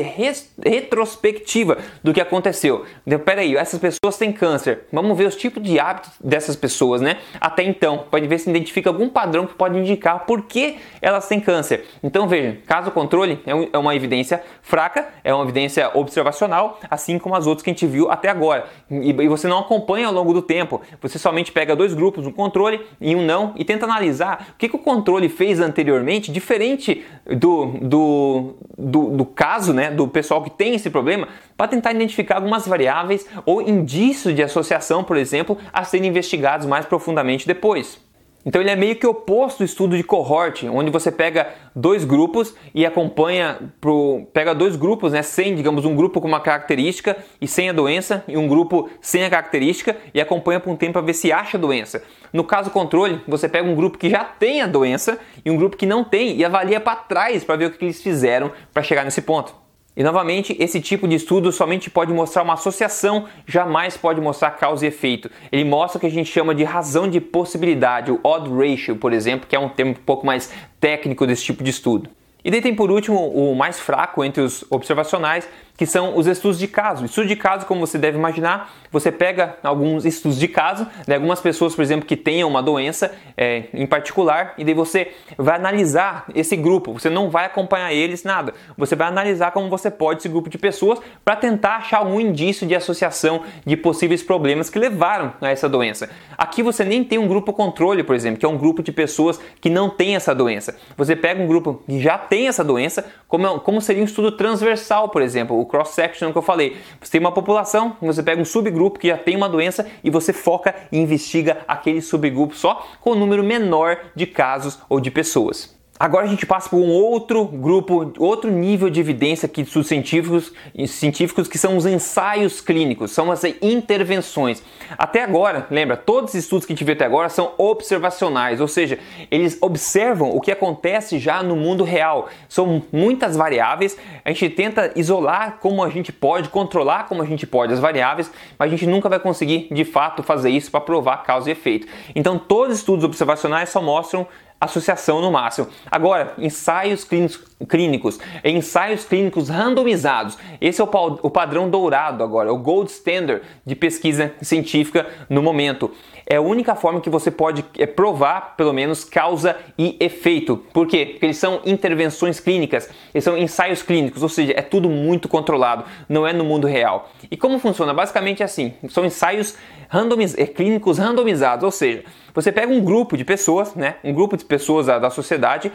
retrospectiva 0.63 1.77
do 2.03 2.11
que 2.11 2.19
aconteceu. 2.19 2.85
Então, 3.05 3.19
peraí, 3.19 3.55
essas 3.55 3.79
pessoas 3.79 4.17
têm 4.17 4.31
câncer, 4.31 4.85
vamos 4.91 5.15
ver 5.15 5.27
os 5.27 5.35
tipos 5.35 5.61
de 5.61 5.79
hábitos 5.79 6.11
dessas 6.23 6.55
pessoas, 6.55 7.01
né? 7.01 7.17
Até 7.39 7.63
então, 7.63 8.05
pode 8.09 8.27
ver 8.27 8.39
se 8.39 8.49
identifica 8.49 8.89
algum 8.89 9.09
padrão 9.09 9.45
que 9.45 9.53
pode 9.53 9.77
indicar 9.77 10.25
por 10.25 10.43
que 10.43 10.77
elas 11.01 11.27
têm 11.27 11.39
câncer. 11.39 11.85
Então 12.01 12.27
veja, 12.27 12.57
caso 12.65 12.89
controle 12.89 13.39
é, 13.45 13.51
é 13.73 13.77
uma 13.77 13.95
evidência 13.95 14.41
fraca, 14.63 15.07
é 15.23 15.33
uma 15.33 15.43
evidência 15.43 15.91
observacional, 15.93 16.79
assim 16.89 17.19
como 17.19 17.35
as 17.35 17.45
outras 17.45 17.63
que 17.63 17.69
a 17.69 17.73
gente 17.73 17.85
viu 17.85 18.09
até 18.09 18.29
agora. 18.29 18.65
E 18.89 19.27
você 19.27 19.47
não 19.47 19.59
acompanha 19.59 20.07
ao 20.07 20.13
longo 20.13 20.33
do 20.33 20.41
tempo, 20.41 20.81
você 20.99 21.19
somente 21.19 21.51
pega 21.51 21.75
dois 21.75 21.93
grupos, 21.93 22.25
um 22.25 22.31
controle 22.31 22.81
e 22.99 23.15
um 23.15 23.23
não, 23.23 23.53
e 23.55 23.63
tenta 23.63 23.85
analisar 23.85 24.47
o 24.55 24.57
que, 24.57 24.67
que 24.67 24.75
o 24.75 24.79
controle 24.79 25.29
fez 25.29 25.59
anteriormente 25.59 25.90
anteriormente, 25.91 26.31
diferente 26.31 27.05
do, 27.25 27.65
do, 27.81 28.55
do, 28.77 29.09
do 29.17 29.25
caso 29.25 29.73
né, 29.73 29.91
do 29.91 30.07
pessoal 30.07 30.41
que 30.41 30.49
tem 30.49 30.75
esse 30.75 30.89
problema, 30.89 31.27
para 31.57 31.67
tentar 31.67 31.93
identificar 31.93 32.35
algumas 32.35 32.67
variáveis 32.67 33.27
ou 33.45 33.61
indícios 33.61 34.33
de 34.33 34.41
associação, 34.41 35.03
por 35.03 35.17
exemplo, 35.17 35.57
a 35.73 35.83
serem 35.83 36.09
investigados 36.09 36.65
mais 36.65 36.85
profundamente 36.85 37.45
depois. 37.45 37.99
Então 38.45 38.61
ele 38.61 38.71
é 38.71 38.75
meio 38.75 38.95
que 38.95 39.05
oposto 39.05 39.59
do 39.59 39.65
estudo 39.65 39.95
de 39.95 40.03
cohort, 40.03 40.63
onde 40.67 40.89
você 40.89 41.11
pega 41.11 41.49
dois 41.75 42.03
grupos 42.03 42.55
e 42.73 42.85
acompanha 42.85 43.59
pro, 43.79 44.27
pega 44.33 44.55
dois 44.55 44.75
grupos, 44.75 45.13
né, 45.13 45.21
sem, 45.21 45.53
digamos, 45.55 45.85
um 45.85 45.95
grupo 45.95 46.19
com 46.19 46.27
uma 46.27 46.39
característica 46.39 47.15
e 47.39 47.47
sem 47.47 47.69
a 47.69 47.73
doença 47.73 48.23
e 48.27 48.35
um 48.37 48.47
grupo 48.47 48.89
sem 48.99 49.23
a 49.23 49.29
característica 49.29 49.95
e 50.13 50.19
acompanha 50.19 50.59
por 50.59 50.71
um 50.71 50.75
tempo 50.75 50.93
para 50.93 51.01
ver 51.01 51.13
se 51.13 51.31
acha 51.31 51.57
a 51.57 51.61
doença. 51.61 52.03
No 52.33 52.43
caso 52.43 52.71
controle, 52.71 53.21
você 53.27 53.47
pega 53.47 53.67
um 53.67 53.75
grupo 53.75 53.97
que 53.97 54.09
já 54.09 54.23
tem 54.23 54.61
a 54.61 54.67
doença 54.67 55.19
e 55.45 55.51
um 55.51 55.57
grupo 55.57 55.77
que 55.77 55.85
não 55.85 56.03
tem 56.03 56.35
e 56.35 56.43
avalia 56.43 56.79
para 56.79 56.95
trás 56.95 57.43
para 57.43 57.55
ver 57.55 57.65
o 57.65 57.71
que 57.71 57.85
eles 57.85 58.01
fizeram 58.01 58.51
para 58.73 58.81
chegar 58.81 59.03
nesse 59.03 59.21
ponto. 59.21 59.60
E 59.95 60.03
novamente, 60.03 60.55
esse 60.57 60.79
tipo 60.79 61.05
de 61.05 61.15
estudo 61.15 61.51
somente 61.51 61.89
pode 61.89 62.13
mostrar 62.13 62.43
uma 62.43 62.53
associação, 62.53 63.25
jamais 63.45 63.97
pode 63.97 64.21
mostrar 64.21 64.51
causa 64.51 64.85
e 64.85 64.87
efeito. 64.87 65.29
Ele 65.51 65.65
mostra 65.65 65.97
o 65.97 66.01
que 66.01 66.07
a 66.07 66.11
gente 66.11 66.31
chama 66.31 66.55
de 66.55 66.63
razão 66.63 67.09
de 67.09 67.19
possibilidade, 67.19 68.09
o 68.09 68.19
odd 68.23 68.49
ratio, 68.49 68.95
por 68.95 69.11
exemplo, 69.11 69.47
que 69.47 69.55
é 69.55 69.59
um 69.59 69.67
termo 69.67 69.91
um 69.91 69.95
pouco 69.95 70.25
mais 70.25 70.49
técnico 70.79 71.27
desse 71.27 71.43
tipo 71.43 71.61
de 71.61 71.71
estudo. 71.71 72.09
E 72.43 72.49
daí 72.49 72.61
tem 72.61 72.73
por 72.73 72.89
último 72.89 73.19
o 73.29 73.53
mais 73.53 73.79
fraco 73.79 74.23
entre 74.23 74.41
os 74.41 74.65
observacionais, 74.71 75.47
que 75.81 75.87
são 75.87 76.15
os 76.15 76.27
estudos 76.27 76.59
de 76.59 76.67
caso. 76.67 77.05
Estudo 77.05 77.27
de 77.27 77.35
caso, 77.35 77.65
como 77.65 77.79
você 77.87 77.97
deve 77.97 78.15
imaginar, 78.15 78.71
você 78.91 79.11
pega 79.11 79.57
alguns 79.63 80.05
estudos 80.05 80.37
de 80.37 80.47
caso, 80.47 80.85
né, 81.07 81.15
algumas 81.15 81.41
pessoas, 81.41 81.73
por 81.73 81.81
exemplo, 81.81 82.05
que 82.05 82.15
tenham 82.15 82.47
uma 82.47 82.61
doença 82.61 83.11
é, 83.35 83.63
em 83.73 83.87
particular, 83.87 84.53
e 84.59 84.63
daí 84.63 84.75
você 84.75 85.11
vai 85.35 85.55
analisar 85.55 86.25
esse 86.35 86.55
grupo. 86.55 86.93
Você 86.93 87.09
não 87.09 87.31
vai 87.31 87.47
acompanhar 87.47 87.91
eles, 87.91 88.23
nada. 88.23 88.53
Você 88.77 88.95
vai 88.95 89.07
analisar 89.07 89.49
como 89.53 89.71
você 89.71 89.89
pode 89.89 90.19
esse 90.19 90.29
grupo 90.29 90.51
de 90.51 90.57
pessoas 90.59 90.99
para 91.25 91.35
tentar 91.35 91.77
achar 91.77 91.97
algum 91.97 92.19
indício 92.19 92.67
de 92.67 92.75
associação 92.75 93.41
de 93.65 93.75
possíveis 93.75 94.21
problemas 94.21 94.69
que 94.69 94.77
levaram 94.77 95.33
a 95.41 95.49
essa 95.49 95.67
doença. 95.67 96.11
Aqui 96.37 96.61
você 96.61 96.85
nem 96.85 97.03
tem 97.03 97.17
um 97.17 97.27
grupo 97.27 97.51
controle, 97.53 98.03
por 98.03 98.13
exemplo, 98.13 98.39
que 98.39 98.45
é 98.45 98.49
um 98.49 98.57
grupo 98.57 98.83
de 98.83 98.91
pessoas 98.91 99.39
que 99.59 99.69
não 99.69 99.89
tem 99.89 100.15
essa 100.15 100.35
doença. 100.35 100.75
Você 100.95 101.15
pega 101.15 101.41
um 101.41 101.47
grupo 101.47 101.81
que 101.87 101.99
já 101.99 102.19
tem 102.19 102.47
essa 102.47 102.63
doença, 102.63 103.03
como, 103.27 103.59
como 103.61 103.81
seria 103.81 104.03
um 104.03 104.05
estudo 104.05 104.31
transversal, 104.33 105.09
por 105.09 105.23
exemplo, 105.23 105.59
cross-section 105.71 106.31
que 106.31 106.37
eu 106.37 106.41
falei. 106.43 106.77
Você 106.99 107.13
tem 107.13 107.21
uma 107.21 107.31
população, 107.31 107.97
você 108.01 108.21
pega 108.21 108.41
um 108.41 108.45
subgrupo 108.45 108.99
que 108.99 109.07
já 109.07 109.17
tem 109.17 109.35
uma 109.35 109.49
doença 109.49 109.87
e 110.03 110.09
você 110.11 110.31
foca 110.31 110.75
e 110.91 110.99
investiga 110.99 111.59
aquele 111.67 112.01
subgrupo 112.01 112.55
só 112.55 112.85
com 112.99 113.11
o 113.11 113.13
um 113.13 113.19
número 113.19 113.43
menor 113.43 113.97
de 114.15 114.27
casos 114.27 114.79
ou 114.87 114.99
de 114.99 115.09
pessoas. 115.09 115.80
Agora 116.01 116.25
a 116.25 116.27
gente 116.27 116.47
passa 116.47 116.67
por 116.67 116.77
um 116.77 116.89
outro 116.89 117.45
grupo, 117.45 118.11
outro 118.17 118.49
nível 118.49 118.89
de 118.89 118.99
evidência 118.99 119.45
aqui 119.45 119.61
estudos 119.61 119.87
científicos, 119.87 120.51
científicos 120.87 121.47
que 121.47 121.59
são 121.59 121.77
os 121.77 121.85
ensaios 121.85 122.59
clínicos, 122.59 123.11
são 123.11 123.31
as 123.31 123.43
intervenções. 123.61 124.63
Até 124.97 125.21
agora, 125.21 125.67
lembra, 125.69 125.95
todos 125.95 126.31
os 126.31 126.39
estudos 126.39 126.65
que 126.65 126.73
a 126.73 126.75
gente 126.75 126.83
viu 126.83 126.95
até 126.95 127.05
agora 127.05 127.29
são 127.29 127.51
observacionais, 127.55 128.59
ou 128.59 128.67
seja, 128.67 128.97
eles 129.29 129.59
observam 129.61 130.35
o 130.35 130.41
que 130.41 130.51
acontece 130.51 131.19
já 131.19 131.43
no 131.43 131.55
mundo 131.55 131.83
real. 131.83 132.29
São 132.49 132.81
muitas 132.91 133.37
variáveis, 133.37 133.95
a 134.25 134.31
gente 134.31 134.49
tenta 134.49 134.91
isolar 134.95 135.59
como 135.59 135.83
a 135.83 135.89
gente 135.91 136.11
pode, 136.11 136.49
controlar 136.49 137.03
como 137.03 137.21
a 137.21 137.27
gente 137.27 137.45
pode 137.45 137.73
as 137.73 137.79
variáveis, 137.79 138.31
mas 138.57 138.69
a 138.69 138.71
gente 138.75 138.87
nunca 138.87 139.07
vai 139.07 139.19
conseguir 139.19 139.67
de 139.71 139.85
fato 139.85 140.23
fazer 140.23 140.49
isso 140.49 140.71
para 140.71 140.81
provar 140.81 141.17
causa 141.17 141.49
e 141.49 141.51
efeito. 141.51 141.85
Então, 142.15 142.39
todos 142.39 142.73
os 142.73 142.79
estudos 142.79 143.05
observacionais 143.05 143.69
só 143.69 143.79
mostram 143.83 144.25
associação 144.61 145.19
no 145.19 145.31
máximo. 145.31 145.67
Agora, 145.89 146.33
ensaios 146.37 147.03
clínicos, 147.03 147.41
clínicos, 147.67 148.19
ensaios 148.43 149.05
clínicos 149.05 149.49
randomizados. 149.49 150.37
Esse 150.59 150.81
é 150.81 150.83
o, 150.83 151.29
padrão 151.29 151.69
dourado 151.69 152.23
agora, 152.23 152.51
o 152.51 152.57
gold 152.57 152.89
standard 152.91 153.41
de 153.65 153.75
pesquisa 153.75 154.33
científica 154.41 155.07
no 155.29 155.41
momento. 155.41 155.91
É 156.25 156.37
a 156.37 156.41
única 156.41 156.75
forma 156.75 157.01
que 157.01 157.09
você 157.09 157.29
pode 157.29 157.65
é, 157.77 157.85
provar, 157.85 158.55
pelo 158.55 158.71
menos, 158.71 159.03
causa 159.03 159.57
e 159.77 159.97
efeito. 159.99 160.57
Por 160.71 160.87
quê? 160.87 161.07
Porque 161.11 161.25
eles 161.25 161.37
são 161.37 161.61
intervenções 161.65 162.39
clínicas, 162.39 162.89
eles 163.13 163.23
são 163.23 163.37
ensaios 163.37 163.83
clínicos, 163.83 164.23
ou 164.23 164.29
seja, 164.29 164.53
é 164.55 164.61
tudo 164.61 164.89
muito 164.89 165.27
controlado, 165.27 165.83
não 166.07 166.25
é 166.25 166.31
no 166.31 166.45
mundo 166.45 166.67
real. 166.67 167.09
E 167.29 167.35
como 167.35 167.59
funciona? 167.59 167.93
Basicamente 167.93 168.41
é 168.41 168.45
assim: 168.45 168.73
são 168.87 169.03
ensaios 169.03 169.57
randomiz 169.89 170.37
é, 170.37 170.45
clínicos 170.45 170.97
randomizados, 170.97 171.65
ou 171.65 171.71
seja, 171.71 172.05
você 172.33 172.49
pega 172.49 172.71
um 172.71 172.79
grupo 172.79 173.17
de 173.17 173.25
pessoas, 173.25 173.75
né, 173.75 173.95
um 174.01 174.13
grupo 174.13 174.37
de 174.37 174.45
pessoas 174.45 174.85
da 174.87 175.09
sociedade, 175.09 175.69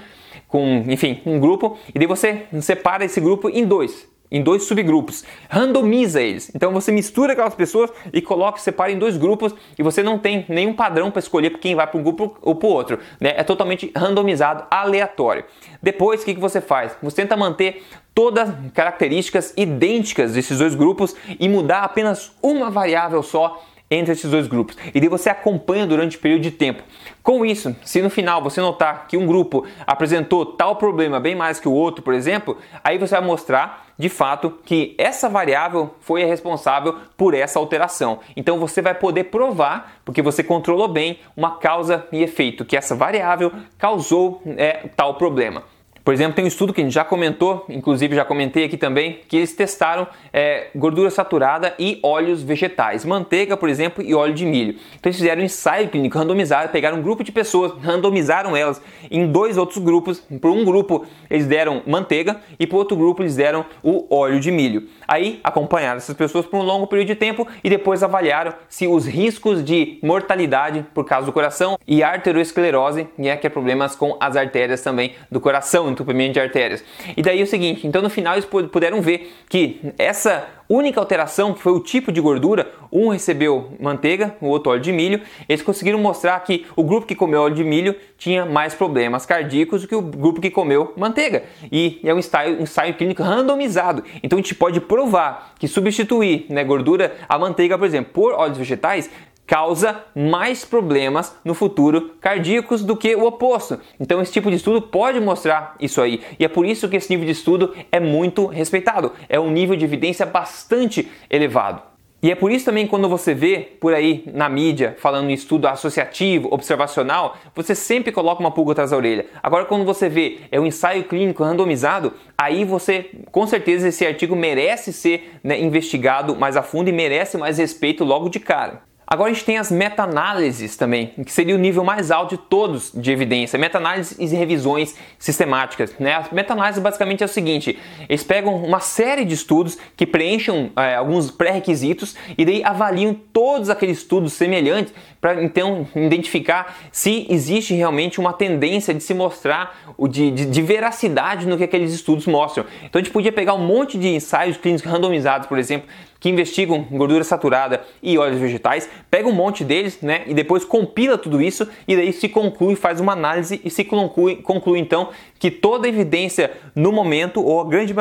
com, 0.49 0.85
enfim, 0.89 1.21
um 1.27 1.39
grupo, 1.39 1.77
e 1.95 1.99
daí 1.99 2.07
você 2.07 2.47
separa 2.61 3.05
esse 3.05 3.21
grupo 3.21 3.49
em 3.49 3.65
dois 3.65 4.07
em 4.31 4.43
dois 4.43 4.65
subgrupos, 4.65 5.25
randomiza 5.49 6.21
eles. 6.21 6.51
Então 6.55 6.73
você 6.73 6.91
mistura 6.91 7.33
aquelas 7.33 7.55
pessoas 7.55 7.91
e 8.13 8.21
coloca, 8.21 8.59
separa 8.59 8.91
em 8.91 8.99
dois 8.99 9.17
grupos 9.17 9.55
e 9.79 9.83
você 9.83 10.03
não 10.03 10.19
tem 10.19 10.45
nenhum 10.49 10.75
padrão 10.75 11.11
para 11.11 11.21
escolher 11.21 11.59
quem 11.59 11.75
vai 11.75 11.87
para 11.87 11.99
um 11.99 12.03
grupo 12.03 12.37
ou 12.43 12.55
para 12.55 12.67
o 12.67 12.73
outro. 12.73 12.99
Né? 13.21 13.35
É 13.37 13.45
totalmente 13.45 13.91
randomizado, 13.97 14.65
aleatório. 14.71 15.45
Depois, 15.83 16.23
o 16.23 16.25
que, 16.25 16.35
que 16.35 16.41
você 16.41 16.61
faz? 16.61 16.97
Você 17.03 17.17
tenta 17.17 17.37
manter 17.37 17.85
todas 18.15 18.49
as 18.49 18.73
características 18.73 19.53
idênticas 19.57 20.33
desses 20.33 20.59
dois 20.59 20.75
grupos 20.75 21.15
e 21.39 21.49
mudar 21.49 21.81
apenas 21.81 22.33
uma 22.43 22.71
variável 22.71 23.23
só 23.23 23.63
entre 23.91 24.13
esses 24.13 24.31
dois 24.31 24.47
grupos. 24.47 24.77
E 24.95 25.01
daí 25.01 25.09
você 25.09 25.29
acompanha 25.29 25.87
durante 25.87 26.17
um 26.17 26.21
período 26.21 26.43
de 26.43 26.51
tempo. 26.51 26.83
Com 27.27 27.45
isso, 27.45 27.75
se 27.83 28.01
no 28.01 28.09
final 28.09 28.41
você 28.41 28.61
notar 28.61 29.09
que 29.09 29.17
um 29.17 29.27
grupo 29.27 29.67
apresentou 29.85 30.47
tal 30.47 30.77
problema 30.77 31.19
bem 31.19 31.35
mais 31.35 31.59
que 31.59 31.67
o 31.67 31.73
outro, 31.73 32.01
por 32.01 32.15
exemplo, 32.15 32.57
aí 32.85 32.99
você 32.99 33.17
vai 33.17 33.27
mostrar 33.27 33.85
de 33.99 34.09
fato 34.09 34.61
que 34.65 34.95
essa 34.97 35.29
variável 35.29 35.93
foi 35.99 36.23
a 36.23 36.27
responsável 36.29 37.01
por 37.17 37.35
essa 37.35 37.59
alteração. 37.59 38.21
Então 38.37 38.61
você 38.61 38.81
vai 38.81 38.95
poder 38.95 39.25
provar, 39.25 39.97
porque 40.05 40.23
você 40.23 40.45
controlou 40.45 40.87
bem, 40.87 41.19
uma 41.37 41.59
causa 41.59 42.07
e 42.13 42.23
efeito, 42.23 42.65
que 42.65 42.77
essa 42.77 42.95
variável 42.95 43.53
causou 43.77 44.41
é, 44.57 44.89
tal 44.95 45.15
problema. 45.15 45.65
Por 46.07 46.15
exemplo, 46.15 46.37
tem 46.37 46.45
um 46.45 46.49
estudo 46.49 46.73
que 46.73 46.81
a 46.81 46.85
gente 46.85 46.93
já 46.93 47.05
comentou, 47.05 47.67
inclusive 47.69 48.15
já 48.15 48.25
comentei 48.25 48.63
aqui 48.63 48.77
também, 48.77 49.19
que 49.27 49.39
eles 49.39 49.53
testaram 49.53 50.07
é, 50.33 50.69
gordura 50.73 51.11
saturada 51.11 51.75
e 51.81 51.99
óleos 52.01 52.45
vegetais, 52.45 53.05
manteiga, 53.05 53.57
por 53.57 53.69
exemplo, 53.69 54.05
e 54.05 54.15
óleo 54.15 54.33
de 54.33 54.47
milho. 54.47 54.77
Então 55.01 55.11
eles 55.11 55.17
fizeram 55.17 55.43
um 55.43 55.45
ensaio 55.45 55.89
clínico 55.89 56.17
randomizado, 56.17 56.69
pegaram 56.69 56.99
um 56.99 57.03
grupo 57.03 57.25
de 57.25 57.33
pessoas, 57.33 57.73
randomizaram 57.83 58.57
elas 58.57 58.81
em 59.11 59.27
dois 59.27 59.59
outros 59.59 59.79
grupos. 59.79 60.23
Para 60.41 60.53
um 60.53 60.65
grupo 60.65 61.05
eles 61.29 61.45
deram 61.45 61.83
manteiga 61.85 62.41
e 62.57 62.69
para 62.69 62.79
outro 62.79 62.97
grupo 62.97 63.25
eles 63.25 63.35
deram 63.35 63.65
o 63.83 64.07
óleo 64.09 64.39
de 64.39 64.53
milho. 64.53 64.89
Aí 65.09 65.41
acompanharam 65.43 65.97
essas 65.97 66.17
pessoas 66.17 66.47
por 66.47 66.61
um 66.61 66.63
longo 66.63 66.87
período 66.87 67.09
de 67.09 67.17
tempo 67.17 67.49
e 67.65 67.69
depois 67.69 68.05
avaliaram 68.05 68.55
se 68.69 68.87
os 68.87 69.07
riscos 69.09 69.65
de 69.65 69.99
mortalidade 70.05 70.87
por 70.95 71.05
causa 71.05 71.27
do 71.27 71.33
coração 71.33 71.77
e 71.85 72.05
arteriosclerose, 72.05 73.09
é 73.19 73.37
que 73.37 73.49
é 73.49 73.51
problemas 73.51 73.97
com 73.97 74.17
as 74.21 74.37
artérias 74.37 74.81
também 74.83 75.13
do 75.29 75.41
coração 75.41 75.96
entupimento 75.97 76.35
de 76.35 76.41
artérias. 76.41 76.85
E 77.17 77.23
daí 77.23 77.41
é 77.41 77.43
o 77.43 77.47
seguinte, 77.47 77.87
então 77.87 78.03
no 78.03 78.11
final 78.11 78.35
eles 78.35 78.45
puderam 78.45 79.01
ver 79.01 79.33
que 79.49 79.81
essa 79.99 80.47
única 80.69 81.01
alteração, 81.01 81.53
que 81.53 81.63
foi 81.63 81.73
o 81.73 81.81
tipo 81.81 82.11
de 82.11 82.21
gordura, 82.21 82.71
um 82.91 83.09
recebeu 83.09 83.73
manteiga, 83.81 84.35
o 84.41 84.47
outro 84.47 84.73
óleo 84.73 84.81
de 84.81 84.93
milho, 84.93 85.21
eles 85.49 85.63
conseguiram 85.63 85.99
mostrar 85.99 86.39
que 86.41 86.67
o 86.75 86.83
grupo 86.83 87.07
que 87.07 87.15
comeu 87.15 87.43
óleo 87.43 87.55
de 87.55 87.65
milho 87.65 87.95
tinha 88.19 88.45
mais 88.45 88.75
problemas 88.75 89.27
cardíacos 89.27 89.83
do 89.83 89.89
que 89.89 89.95
o 89.95 90.03
grupo 90.03 90.41
que 90.41 90.51
comeu 90.51 90.93
manteiga. 90.97 91.45
E 91.71 92.01
é 92.03 92.13
um 92.13 92.19
ensaio, 92.19 92.59
um 92.59 92.63
ensaio 92.63 92.95
clínico 92.95 93.23
randomizado. 93.23 94.03
Então 94.23 94.39
a 94.39 94.43
gente 94.43 94.55
pode 94.55 94.81
provar 94.81 95.55
que 95.59 95.69
substituir 95.69 96.47
né, 96.49 96.65
gordura, 96.65 97.15
a 97.29 97.39
manteiga, 97.39 97.79
por 97.79 97.87
exemplo, 97.87 98.13
por 98.13 98.33
óleos 98.33 98.59
vegetais, 98.59 99.11
causa 99.47 100.05
mais 100.15 100.65
problemas 100.65 101.37
no 101.45 101.55
futuro 101.55 102.17
cardíacos 102.21 102.83
do 102.83 102.97
que 102.97 103.15
o 103.15 103.25
oposto. 103.25 103.79
Então 104.01 104.21
esse 104.21 104.33
tipo 104.33 104.51
de 104.51 104.57
estudo 104.57 104.83
pode 104.83 105.21
mostrar 105.21 105.77
isso 105.81 106.03
aí. 106.03 106.23
E 106.39 106.45
é 106.45 106.49
por 106.49 106.67
isso 106.67 106.89
que 106.89 106.97
esse 106.97 107.11
nível 107.11 107.27
de 107.27 107.33
estudo 107.33 107.75
é 107.93 108.01
muito 108.01 108.47
respeitado. 108.47 109.13
É 109.29 109.39
um 109.39 109.51
nível 109.51 109.77
de 109.77 109.85
evidência 109.85 110.27
bastante 110.27 111.09
elevado. 111.31 111.81
E 112.23 112.31
é 112.31 112.35
por 112.35 112.51
isso 112.51 112.65
também 112.65 112.87
quando 112.87 113.09
você 113.09 113.35
vê 113.35 113.77
por 113.79 113.95
aí 113.95 114.25
na 114.35 114.49
mídia 114.49 114.97
falando 114.99 115.31
em 115.31 115.35
estudo 115.35 115.69
associativo, 115.69 116.49
observacional, 116.51 117.37
você 117.55 117.75
sempre 117.75 118.11
coloca 118.11 118.41
uma 118.41 118.51
pulga 118.51 118.73
atrás 118.73 118.91
da 118.91 118.97
orelha. 118.97 119.27
Agora 119.43 119.67
quando 119.67 119.85
você 119.85 120.09
vê 120.09 120.39
é 120.51 120.59
um 120.59 120.67
ensaio 120.67 121.05
clínico 121.05 121.45
randomizado, 121.45 122.15
aí 122.37 122.65
você 122.65 123.11
com 123.31 123.47
certeza 123.47 123.89
esse 123.89 124.05
artigo 124.05 124.35
merece 124.35 124.93
ser 124.93 125.39
né, 125.45 125.61
investigado 125.61 126.35
mais 126.35 126.57
a 126.57 126.63
fundo 126.63 126.89
e 126.89 126.93
merece 126.93 127.37
mais 127.37 127.59
respeito 127.59 128.03
logo 128.03 128.29
de 128.29 128.41
cara. 128.41 128.83
Agora 129.09 129.31
a 129.31 129.33
gente 129.33 129.45
tem 129.45 129.57
as 129.57 129.71
meta-análises 129.71 130.77
também, 130.77 131.13
que 131.25 131.31
seria 131.31 131.55
o 131.55 131.59
nível 131.59 131.85
mais 131.85 132.11
alto 132.11 132.37
de 132.37 132.43
todos 132.43 132.91
de 132.93 133.13
evidência. 133.13 133.57
Meta-análises 133.57 134.33
e 134.33 134.35
revisões 134.35 134.97
sistemáticas. 135.17 135.95
Né? 135.97 136.13
A 136.13 136.27
meta-análise 136.33 136.81
basicamente 136.81 137.23
é 137.23 137.27
o 137.27 137.29
seguinte: 137.29 137.79
eles 138.09 138.25
pegam 138.25 138.57
uma 138.57 138.81
série 138.81 139.25
de 139.25 139.33
estudos 139.33 139.79
que 139.97 140.05
preenchem 140.05 140.73
é, 140.75 140.97
alguns 140.97 141.31
pré-requisitos 141.31 142.17
e 142.37 142.45
daí 142.45 142.65
avaliam 142.65 143.15
todos 143.33 143.71
aqueles 143.71 143.99
estudos 143.99 144.33
semelhantes 144.33 144.93
para 145.21 145.43
então 145.43 145.87
identificar 145.95 146.77
se 146.91 147.27
existe 147.31 147.75
realmente 147.75 148.19
uma 148.19 148.33
tendência 148.33 148.93
de 148.93 149.03
se 149.03 149.15
mostrar 149.15 149.95
o 149.97 150.09
de, 150.09 150.33
de, 150.33 150.47
de, 150.47 150.63
veracidade 150.63 151.47
no 151.47 151.57
que 151.57 151.65
aqueles 151.65 151.93
estudos 151.93 152.27
mostram. 152.27 152.65
Então 152.85 153.01
a 153.01 153.03
gente 153.03 153.13
podia 153.13 153.33
pegar 153.33 153.55
um 153.55 153.65
monte 153.65 153.97
de 153.99 154.09
ensaios 154.09 154.57
clínicos 154.57 154.85
randomizados, 154.91 155.47
por 155.47 155.59
exemplo, 155.59 155.89
que 156.27 156.31
investigam 156.31 156.85
gordura 156.91 157.23
saturada 157.23 157.85
e 158.03 158.19
óleos 158.19 158.41
vegetais, 158.41 158.91
pega 159.09 159.29
um 159.29 159.33
monte 159.33 159.63
deles, 159.63 160.01
né, 160.03 160.25
e 160.27 160.35
depois 160.35 160.65
compila 160.65 161.17
tudo 161.17 161.41
isso 161.41 161.69
e 161.87 161.95
daí 161.95 162.13
se 162.13 162.29
conclui, 162.29 162.75
faz 162.75 162.99
uma 162.99 163.13
análise 163.13 163.61
e 163.65 163.71
se 163.71 163.85
conclui, 163.85 164.35
conclui 164.37 164.81
então 164.81 165.11
que 165.39 165.53
toda 165.53 165.87
a 165.87 165.89
evidência 165.89 166.51
no 166.75 166.91
momento 166.91 167.41
ou 167.41 167.61
a 167.61 167.65
grande 167.65 167.95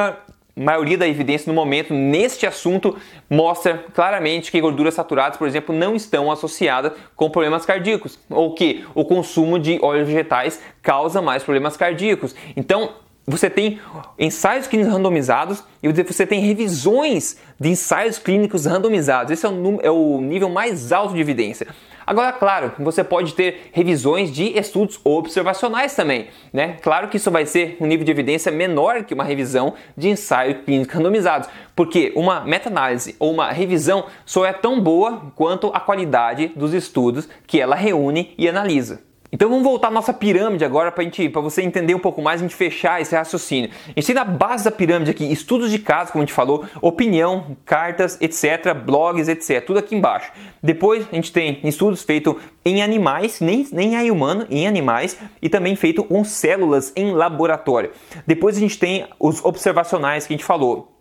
maioria 0.55 0.97
da 0.97 1.07
evidência 1.07 1.47
no 1.47 1.53
momento 1.53 1.93
neste 1.93 2.47
assunto 2.47 2.97
mostra 3.29 3.85
claramente 3.93 4.51
que 4.51 4.59
gorduras 4.59 4.95
saturadas, 4.95 5.37
por 5.37 5.47
exemplo, 5.47 5.75
não 5.75 5.95
estão 5.95 6.31
associadas 6.31 6.93
com 7.15 7.29
problemas 7.29 7.63
cardíacos, 7.63 8.17
ou 8.27 8.55
que 8.55 8.83
o 8.95 9.05
consumo 9.05 9.59
de 9.59 9.77
óleos 9.83 10.07
vegetais 10.07 10.59
causa 10.81 11.21
mais 11.21 11.43
problemas 11.43 11.77
cardíacos. 11.77 12.35
Então, 12.55 12.89
você 13.27 13.49
tem 13.49 13.79
ensaios 14.19 14.67
clínicos 14.67 14.93
randomizados 14.93 15.63
e 15.81 15.91
você 15.91 16.27
tem 16.27 16.41
revisões 16.41 17.37
de 17.59 17.69
ensaios 17.69 18.19
clínicos 18.19 18.65
randomizados. 18.65 19.31
Esse 19.31 19.45
é 19.45 19.49
o, 19.49 19.79
é 19.81 19.89
o 19.89 20.21
nível 20.21 20.49
mais 20.49 20.91
alto 20.91 21.13
de 21.13 21.21
evidência. 21.21 21.67
Agora, 22.05 22.31
claro, 22.31 22.71
você 22.77 23.03
pode 23.03 23.33
ter 23.33 23.71
revisões 23.71 24.31
de 24.31 24.55
estudos 24.57 24.99
observacionais 25.03 25.95
também, 25.95 26.27
né? 26.53 26.77
Claro 26.83 27.07
que 27.07 27.17
isso 27.17 27.31
vai 27.31 27.47
ser 27.47 27.77
um 27.81 27.87
nível 27.87 28.05
de 28.05 28.11
evidência 28.11 28.51
menor 28.51 29.03
que 29.03 29.13
uma 29.15 29.23
revisão 29.23 29.73
de 29.97 30.09
ensaio 30.09 30.61
clínico 30.61 30.93
randomizados, 30.93 31.49
porque 31.75 32.13
uma 32.15 32.41
meta-análise 32.41 33.15
ou 33.17 33.33
uma 33.33 33.51
revisão 33.51 34.05
só 34.23 34.45
é 34.45 34.53
tão 34.53 34.79
boa 34.79 35.31
quanto 35.35 35.71
a 35.73 35.79
qualidade 35.79 36.51
dos 36.55 36.75
estudos 36.75 37.27
que 37.47 37.59
ela 37.59 37.75
reúne 37.75 38.35
e 38.37 38.47
analisa. 38.47 39.01
Então 39.35 39.49
vamos 39.49 39.65
voltar 39.65 39.89
à 39.89 39.91
nossa 39.91 40.13
pirâmide 40.13 40.63
agora 40.63 40.89
para 40.93 41.41
você 41.41 41.61
entender 41.61 41.93
um 41.93 41.99
pouco 41.99 42.21
mais, 42.21 42.39
a 42.39 42.43
gente 42.45 42.55
fechar 42.55 43.01
esse 43.01 43.13
raciocínio. 43.13 43.69
A 43.85 43.99
gente 43.99 44.05
tem 44.05 44.15
na 44.15 44.23
base 44.23 44.63
da 44.63 44.71
pirâmide 44.71 45.11
aqui 45.11 45.29
estudos 45.29 45.69
de 45.69 45.77
caso, 45.77 46.13
como 46.13 46.23
a 46.23 46.25
gente 46.25 46.33
falou, 46.33 46.63
opinião, 46.81 47.57
cartas, 47.65 48.17
etc, 48.21 48.73
blogs, 48.73 49.27
etc, 49.27 49.61
tudo 49.65 49.79
aqui 49.79 49.93
embaixo. 49.93 50.31
Depois 50.63 51.05
a 51.11 51.15
gente 51.15 51.33
tem 51.33 51.59
estudos 51.65 52.01
feitos 52.01 52.35
em 52.63 52.81
animais, 52.81 53.41
nem, 53.41 53.67
nem 53.73 53.95
em 53.95 54.09
humano, 54.09 54.47
em 54.49 54.65
animais, 54.65 55.19
e 55.41 55.49
também 55.49 55.75
feito 55.75 56.01
com 56.05 56.23
células 56.23 56.93
em 56.95 57.11
laboratório. 57.11 57.91
Depois 58.25 58.55
a 58.55 58.61
gente 58.61 58.79
tem 58.79 59.05
os 59.19 59.43
observacionais 59.43 60.25
que 60.25 60.33
a 60.33 60.37
gente 60.37 60.45
falou, 60.45 60.95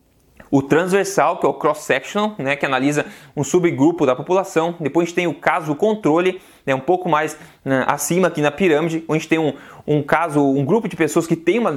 o 0.51 0.63
transversal, 0.63 1.39
que 1.39 1.47
é 1.47 1.49
o 1.49 1.55
cross-sectional, 1.55 2.35
né, 2.39 2.55
que 2.55 2.65
analisa 2.67 3.07
um 3.37 3.43
subgrupo 3.43 4.07
da 4.07 4.15
população. 4.15 4.77
Depois 4.79 5.05
a 5.05 5.07
gente 5.07 5.17
tem 5.17 5.27
o 5.27 5.35
caso 5.35 5.75
controle, 5.75 6.41
né, 6.67 6.75
um 6.75 6.81
pouco 6.81 7.09
mais 7.09 7.37
né, 7.65 7.85
acima 7.87 8.29
aqui 8.29 8.41
na 8.41 8.51
pirâmide, 8.51 9.05
onde 9.09 9.27
tem 9.29 9.39
um, 9.39 9.55
um 9.87 10.03
caso, 10.03 10.41
um 10.41 10.65
grupo 10.65 10.89
de 10.89 10.97
pessoas 10.97 11.27
que 11.27 11.37
tem 11.37 11.59
uma 11.59 11.73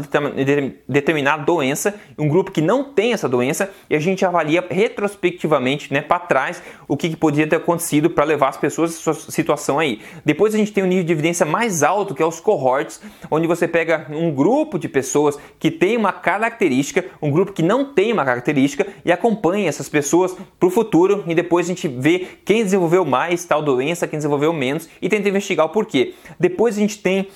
determinada 0.87 1.43
doença, 1.43 1.95
um 2.17 2.27
grupo 2.27 2.51
que 2.51 2.61
não 2.61 2.83
tem 2.83 3.13
essa 3.13 3.27
doença, 3.27 3.69
e 3.89 3.95
a 3.95 3.99
gente 3.99 4.25
avalia 4.25 4.63
retrospectivamente, 4.69 5.93
né, 5.93 6.01
para 6.01 6.19
trás, 6.19 6.61
o 6.87 6.95
que, 6.95 7.09
que 7.09 7.15
poderia 7.17 7.47
ter 7.47 7.57
acontecido 7.57 8.09
para 8.09 8.23
levar 8.23 8.49
as 8.49 8.57
pessoas 8.57 8.95
a 8.95 9.13
sua 9.13 9.13
situação 9.13 9.77
aí. 9.77 10.01
Depois 10.23 10.55
a 10.55 10.57
gente 10.57 10.71
tem 10.71 10.83
um 10.83 10.87
nível 10.87 11.03
de 11.03 11.11
evidência 11.11 11.45
mais 11.45 11.83
alto, 11.83 12.15
que 12.15 12.23
é 12.23 12.25
os 12.25 12.39
cohorts, 12.39 13.01
onde 13.29 13.47
você 13.47 13.67
pega 13.67 14.07
um 14.09 14.31
grupo 14.31 14.79
de 14.79 14.87
pessoas 14.87 15.37
que 15.59 15.69
tem 15.69 15.97
uma 15.97 16.13
característica, 16.13 17.05
um 17.21 17.29
grupo 17.29 17.51
que 17.51 17.63
não 17.63 17.85
tem 17.93 18.13
uma 18.13 18.23
característica, 18.23 18.87
e 19.03 19.11
acompanha 19.11 19.67
essas 19.67 19.89
pessoas 19.89 20.35
para 20.59 20.67
o 20.67 20.71
futuro, 20.71 21.23
e 21.27 21.35
depois 21.35 21.65
a 21.65 21.69
gente 21.69 21.87
vê 21.87 22.27
quem 22.45 22.63
desenvolveu 22.63 23.03
mais 23.03 23.43
tal 23.43 23.61
doença, 23.61 24.07
quem 24.07 24.17
desenvolveu 24.17 24.53
menos, 24.53 24.87
e 25.01 25.09
tenta 25.09 25.27
investigar 25.27 25.65
o 25.65 25.69
porquê. 25.69 26.13
Depois 26.39 26.77
a 26.77 26.79
gente 26.79 26.99
tem 26.99 27.27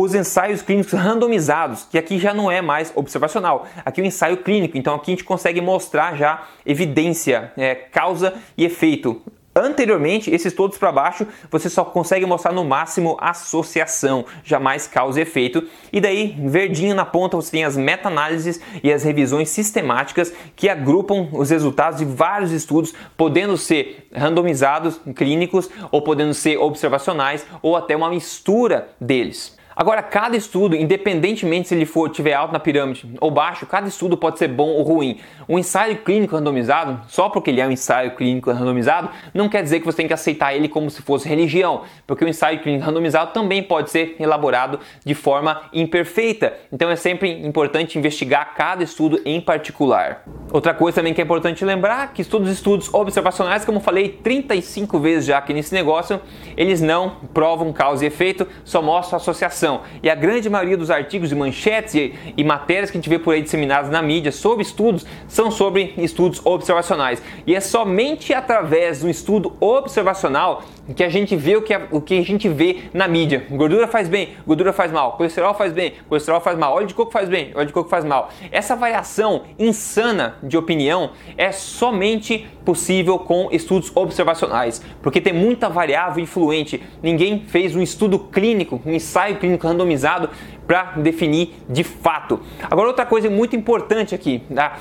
os 0.00 0.14
ensaios 0.14 0.62
clínicos 0.62 0.92
randomizados, 0.92 1.84
que 1.90 1.98
aqui 1.98 2.18
já 2.18 2.32
não 2.32 2.48
é 2.48 2.62
mais 2.62 2.92
observacional, 2.94 3.66
aqui 3.84 4.00
é 4.00 4.04
um 4.04 4.06
ensaio 4.06 4.36
clínico, 4.38 4.78
então 4.78 4.94
aqui 4.94 5.10
a 5.10 5.14
gente 5.14 5.24
consegue 5.24 5.60
mostrar 5.60 6.16
já 6.16 6.46
evidência, 6.64 7.52
é, 7.56 7.74
causa 7.74 8.34
e 8.56 8.64
efeito. 8.64 9.20
Anteriormente, 9.56 10.30
esses 10.30 10.52
todos 10.52 10.78
para 10.78 10.92
baixo, 10.92 11.26
você 11.50 11.68
só 11.68 11.84
consegue 11.84 12.24
mostrar 12.24 12.52
no 12.52 12.64
máximo 12.64 13.16
associação, 13.20 14.24
jamais 14.44 14.86
causa 14.86 15.18
e 15.18 15.22
efeito. 15.22 15.66
E 15.92 16.00
daí, 16.00 16.36
verdinho 16.46 16.94
na 16.94 17.04
ponta, 17.04 17.36
você 17.36 17.50
tem 17.50 17.64
as 17.64 17.76
meta-análises 17.76 18.60
e 18.84 18.92
as 18.92 19.02
revisões 19.02 19.48
sistemáticas 19.48 20.32
que 20.54 20.68
agrupam 20.68 21.28
os 21.32 21.50
resultados 21.50 21.98
de 21.98 22.04
vários 22.04 22.52
estudos, 22.52 22.94
podendo 23.16 23.56
ser 23.56 24.06
randomizados, 24.14 25.00
clínicos, 25.16 25.68
ou 25.90 26.02
podendo 26.02 26.34
ser 26.34 26.56
observacionais, 26.58 27.44
ou 27.60 27.74
até 27.74 27.96
uma 27.96 28.10
mistura 28.10 28.90
deles. 29.00 29.57
Agora, 29.80 30.02
cada 30.02 30.36
estudo, 30.36 30.74
independentemente 30.74 31.68
se 31.68 31.74
ele 31.76 31.86
for 31.86 32.10
tiver 32.10 32.34
alto 32.34 32.52
na 32.52 32.58
pirâmide 32.58 33.08
ou 33.20 33.30
baixo, 33.30 33.64
cada 33.64 33.86
estudo 33.86 34.16
pode 34.16 34.36
ser 34.36 34.48
bom 34.48 34.70
ou 34.70 34.82
ruim. 34.82 35.20
Um 35.48 35.56
ensaio 35.56 35.98
clínico 35.98 36.34
randomizado, 36.34 37.00
só 37.06 37.28
porque 37.28 37.50
ele 37.50 37.60
é 37.60 37.66
um 37.68 37.70
ensaio 37.70 38.16
clínico 38.16 38.50
randomizado, 38.50 39.08
não 39.32 39.48
quer 39.48 39.62
dizer 39.62 39.78
que 39.78 39.86
você 39.86 39.98
tem 39.98 40.08
que 40.08 40.12
aceitar 40.12 40.52
ele 40.52 40.68
como 40.68 40.90
se 40.90 41.00
fosse 41.00 41.28
religião, 41.28 41.82
porque 42.08 42.24
o 42.24 42.28
ensaio 42.28 42.60
clínico 42.60 42.84
randomizado 42.84 43.32
também 43.32 43.62
pode 43.62 43.90
ser 43.90 44.16
elaborado 44.18 44.80
de 45.04 45.14
forma 45.14 45.62
imperfeita. 45.72 46.54
Então 46.72 46.90
é 46.90 46.96
sempre 46.96 47.30
importante 47.46 47.96
investigar 47.96 48.54
cada 48.56 48.82
estudo 48.82 49.20
em 49.24 49.40
particular. 49.40 50.24
Outra 50.52 50.74
coisa 50.74 50.96
também 50.96 51.14
que 51.14 51.20
é 51.20 51.24
importante 51.24 51.64
lembrar 51.64 52.12
que 52.12 52.24
todos 52.24 52.48
os 52.48 52.54
estudos 52.54 52.92
observacionais, 52.92 53.64
como 53.64 53.78
falei 53.78 54.08
35 54.08 54.98
vezes 54.98 55.26
já 55.26 55.38
aqui 55.38 55.54
nesse 55.54 55.72
negócio, 55.72 56.20
eles 56.56 56.80
não 56.80 57.10
provam 57.32 57.72
causa 57.72 58.02
e 58.02 58.08
efeito, 58.08 58.44
só 58.64 58.82
mostram 58.82 59.18
associação 59.18 59.67
e 60.02 60.08
a 60.10 60.14
grande 60.14 60.48
maioria 60.48 60.76
dos 60.76 60.90
artigos 60.90 61.32
e 61.32 61.34
manchetes 61.34 61.94
e, 61.94 62.14
e 62.36 62.44
matérias 62.44 62.90
que 62.90 62.96
a 62.96 63.00
gente 63.00 63.08
vê 63.08 63.18
por 63.18 63.34
aí 63.34 63.42
disseminadas 63.42 63.90
na 63.90 64.02
mídia 64.02 64.32
sobre 64.32 64.62
estudos 64.62 65.04
são 65.26 65.50
sobre 65.50 65.94
estudos 65.98 66.40
observacionais. 66.44 67.22
E 67.46 67.54
é 67.54 67.60
somente 67.60 68.32
através 68.32 69.00
do 69.00 69.08
estudo 69.08 69.56
observacional 69.60 70.62
que 70.94 71.04
a 71.04 71.08
gente 71.08 71.36
vê 71.36 71.56
o 71.56 71.62
que 71.62 71.74
a, 71.74 71.86
o 71.90 72.00
que 72.00 72.18
a 72.18 72.24
gente 72.24 72.48
vê 72.48 72.84
na 72.94 73.06
mídia. 73.06 73.46
Gordura 73.50 73.86
faz 73.86 74.08
bem, 74.08 74.30
gordura 74.46 74.72
faz 74.72 74.90
mal, 74.90 75.12
colesterol 75.12 75.54
faz 75.54 75.72
bem, 75.72 75.92
colesterol 76.08 76.40
faz 76.40 76.58
mal, 76.58 76.74
óleo 76.74 76.86
de 76.86 76.94
coco 76.94 77.12
faz 77.12 77.28
bem, 77.28 77.50
óleo 77.54 77.66
de 77.66 77.72
coco 77.72 77.88
faz 77.88 78.04
mal. 78.04 78.30
Essa 78.50 78.74
variação 78.74 79.42
insana 79.58 80.36
de 80.42 80.56
opinião 80.56 81.10
é 81.36 81.52
somente 81.52 82.48
possível 82.64 83.18
com 83.18 83.48
estudos 83.50 83.94
observacionais, 83.94 84.82
porque 85.02 85.20
tem 85.20 85.32
muita 85.32 85.68
variável 85.68 86.22
influente. 86.22 86.82
Ninguém 87.02 87.44
fez 87.46 87.74
um 87.74 87.82
estudo 87.82 88.18
clínico, 88.18 88.80
um 88.84 88.92
ensaio 88.92 89.36
clínico 89.36 89.57
randomizado 89.66 90.30
para 90.66 90.92
definir 90.96 91.54
de 91.68 91.84
fato. 91.84 92.40
Agora 92.70 92.88
outra 92.88 93.06
coisa 93.06 93.28
muito 93.30 93.56
importante 93.56 94.14
aqui, 94.14 94.42
tá? 94.54 94.78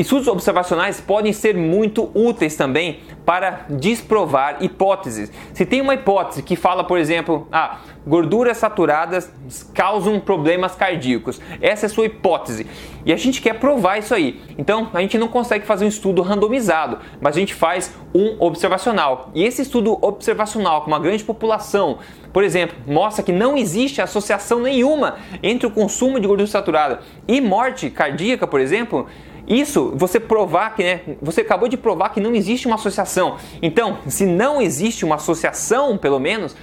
Estudos 0.00 0.28
observacionais 0.28 0.98
podem 0.98 1.30
ser 1.30 1.54
muito 1.54 2.10
úteis 2.14 2.56
também 2.56 3.00
para 3.26 3.66
desprovar 3.68 4.56
hipóteses. 4.64 5.30
Se 5.52 5.66
tem 5.66 5.82
uma 5.82 5.92
hipótese 5.92 6.42
que 6.42 6.56
fala, 6.56 6.82
por 6.82 6.98
exemplo, 6.98 7.46
ah, 7.52 7.80
gorduras 8.06 8.56
saturadas 8.56 9.30
causam 9.74 10.18
problemas 10.18 10.74
cardíacos. 10.74 11.38
Essa 11.60 11.84
é 11.84 11.86
a 11.86 11.90
sua 11.90 12.06
hipótese. 12.06 12.66
E 13.04 13.12
a 13.12 13.16
gente 13.18 13.42
quer 13.42 13.58
provar 13.58 13.98
isso 13.98 14.14
aí. 14.14 14.40
Então, 14.56 14.88
a 14.94 15.02
gente 15.02 15.18
não 15.18 15.28
consegue 15.28 15.66
fazer 15.66 15.84
um 15.84 15.88
estudo 15.88 16.22
randomizado, 16.22 16.98
mas 17.20 17.36
a 17.36 17.40
gente 17.40 17.52
faz 17.52 17.94
um 18.14 18.36
observacional. 18.42 19.30
E 19.34 19.44
esse 19.44 19.60
estudo 19.60 19.98
observacional 20.00 20.80
com 20.80 20.86
uma 20.88 20.98
grande 20.98 21.22
população, 21.24 21.98
por 22.32 22.42
exemplo, 22.42 22.74
mostra 22.86 23.22
que 23.22 23.32
não 23.32 23.54
existe 23.54 24.00
associação 24.00 24.60
nenhuma 24.60 25.16
entre 25.42 25.66
o 25.66 25.70
consumo 25.70 26.18
de 26.18 26.26
gordura 26.26 26.48
saturada 26.48 27.00
e 27.28 27.38
morte 27.38 27.90
cardíaca, 27.90 28.46
por 28.46 28.60
exemplo, 28.60 29.06
Isso, 29.50 29.92
você 29.96 30.20
provar 30.20 30.76
que, 30.76 30.84
né, 30.84 31.00
você 31.20 31.40
acabou 31.40 31.68
de 31.68 31.76
provar 31.76 32.10
que 32.10 32.20
não 32.20 32.36
existe 32.36 32.68
uma 32.68 32.76
associação. 32.76 33.36
Então, 33.60 33.98
se 34.06 34.24
não 34.24 34.62
existe 34.62 35.04
uma 35.04 35.16
associação, 35.16 35.98
pelo 35.98 36.20
menos, 36.20 36.56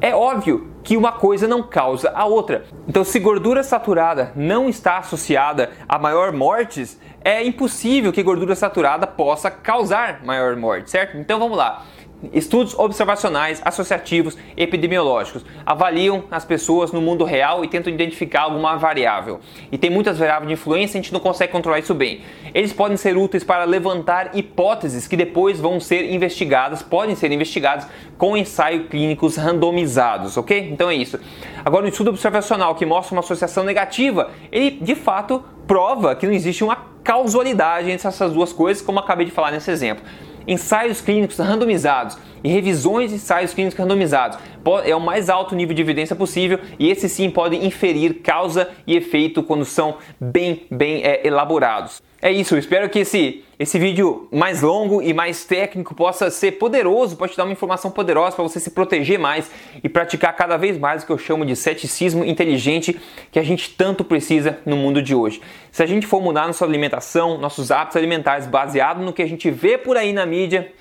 é 0.00 0.12
óbvio 0.12 0.66
que 0.82 0.96
uma 0.96 1.12
coisa 1.12 1.46
não 1.46 1.62
causa 1.62 2.10
a 2.12 2.26
outra. 2.26 2.64
Então, 2.88 3.04
se 3.04 3.20
gordura 3.20 3.62
saturada 3.62 4.32
não 4.34 4.68
está 4.68 4.98
associada 4.98 5.70
a 5.88 5.96
maior 5.96 6.32
mortes, 6.32 6.98
é 7.20 7.42
impossível 7.44 8.12
que 8.12 8.22
gordura 8.22 8.56
saturada 8.56 9.06
possa 9.06 9.48
causar 9.48 10.24
maior 10.24 10.56
morte, 10.56 10.90
certo? 10.90 11.16
Então 11.16 11.38
vamos 11.38 11.56
lá. 11.56 11.84
Estudos 12.32 12.74
observacionais, 12.78 13.60
associativos, 13.64 14.36
epidemiológicos 14.56 15.44
avaliam 15.64 16.24
as 16.30 16.44
pessoas 16.44 16.92
no 16.92 17.00
mundo 17.00 17.24
real 17.24 17.64
e 17.64 17.68
tentam 17.68 17.92
identificar 17.92 18.42
alguma 18.42 18.76
variável. 18.76 19.40
E 19.70 19.78
tem 19.78 19.90
muitas 19.90 20.18
variáveis 20.18 20.48
de 20.48 20.54
influência, 20.54 20.98
a 20.98 21.02
gente 21.02 21.12
não 21.12 21.20
consegue 21.20 21.52
controlar 21.52 21.78
isso 21.78 21.94
bem. 21.94 22.22
Eles 22.52 22.72
podem 22.72 22.96
ser 22.96 23.16
úteis 23.16 23.44
para 23.44 23.64
levantar 23.64 24.36
hipóteses 24.36 25.06
que 25.06 25.16
depois 25.16 25.60
vão 25.60 25.80
ser 25.80 26.10
investigadas, 26.10 26.82
podem 26.82 27.14
ser 27.14 27.30
investigadas 27.32 27.86
com 28.16 28.36
ensaios 28.36 28.88
clínicos 28.88 29.36
randomizados, 29.36 30.36
ok? 30.36 30.68
Então 30.70 30.90
é 30.90 30.94
isso. 30.94 31.18
Agora, 31.64 31.84
um 31.84 31.88
estudo 31.88 32.10
observacional 32.10 32.74
que 32.74 32.86
mostra 32.86 33.14
uma 33.14 33.20
associação 33.20 33.64
negativa, 33.64 34.30
ele 34.52 34.78
de 34.80 34.94
fato 34.94 35.42
prova 35.66 36.14
que 36.14 36.26
não 36.26 36.32
existe 36.32 36.62
uma 36.62 36.76
causalidade 37.02 37.90
entre 37.90 38.06
essas 38.06 38.32
duas 38.32 38.52
coisas, 38.52 38.82
como 38.82 38.98
acabei 38.98 39.26
de 39.26 39.32
falar 39.32 39.50
nesse 39.50 39.70
exemplo 39.70 40.04
ensaios 40.46 41.00
clínicos 41.00 41.38
randomizados 41.38 42.18
e 42.42 42.48
revisões 42.48 43.10
de 43.10 43.16
ensaios 43.16 43.54
clínicos 43.54 43.78
randomizados 43.78 44.38
é 44.84 44.94
o 44.94 45.00
mais 45.00 45.28
alto 45.28 45.54
nível 45.54 45.74
de 45.74 45.82
evidência 45.82 46.16
possível 46.16 46.58
e 46.78 46.90
esses 46.90 47.12
sim 47.12 47.30
podem 47.30 47.66
inferir 47.66 48.20
causa 48.22 48.68
e 48.86 48.96
efeito 48.96 49.42
quando 49.42 49.64
são 49.64 49.96
bem, 50.20 50.66
bem 50.70 51.02
é, 51.02 51.26
elaborados. 51.26 52.02
É 52.24 52.32
isso, 52.32 52.56
espero 52.56 52.88
que 52.88 53.00
esse, 53.00 53.44
esse 53.58 53.78
vídeo 53.78 54.26
mais 54.32 54.62
longo 54.62 55.02
e 55.02 55.12
mais 55.12 55.44
técnico 55.44 55.94
possa 55.94 56.30
ser 56.30 56.52
poderoso, 56.52 57.18
pode 57.18 57.32
te 57.32 57.36
dar 57.36 57.44
uma 57.44 57.52
informação 57.52 57.90
poderosa 57.90 58.34
para 58.34 58.42
você 58.42 58.58
se 58.58 58.70
proteger 58.70 59.18
mais 59.18 59.50
e 59.82 59.90
praticar 59.90 60.34
cada 60.34 60.56
vez 60.56 60.78
mais 60.78 61.02
o 61.02 61.06
que 61.06 61.12
eu 61.12 61.18
chamo 61.18 61.44
de 61.44 61.54
ceticismo 61.54 62.24
inteligente 62.24 62.98
que 63.30 63.38
a 63.38 63.42
gente 63.42 63.68
tanto 63.72 64.02
precisa 64.02 64.58
no 64.64 64.74
mundo 64.74 65.02
de 65.02 65.14
hoje. 65.14 65.42
Se 65.70 65.82
a 65.82 65.86
gente 65.86 66.06
for 66.06 66.22
mudar 66.22 66.46
nossa 66.46 66.64
alimentação, 66.64 67.36
nossos 67.36 67.70
hábitos 67.70 67.98
alimentares 67.98 68.46
baseado 68.46 69.02
no 69.02 69.12
que 69.12 69.20
a 69.20 69.28
gente 69.28 69.50
vê 69.50 69.76
por 69.76 69.98
aí 69.98 70.10
na 70.10 70.24
mídia, 70.24 70.72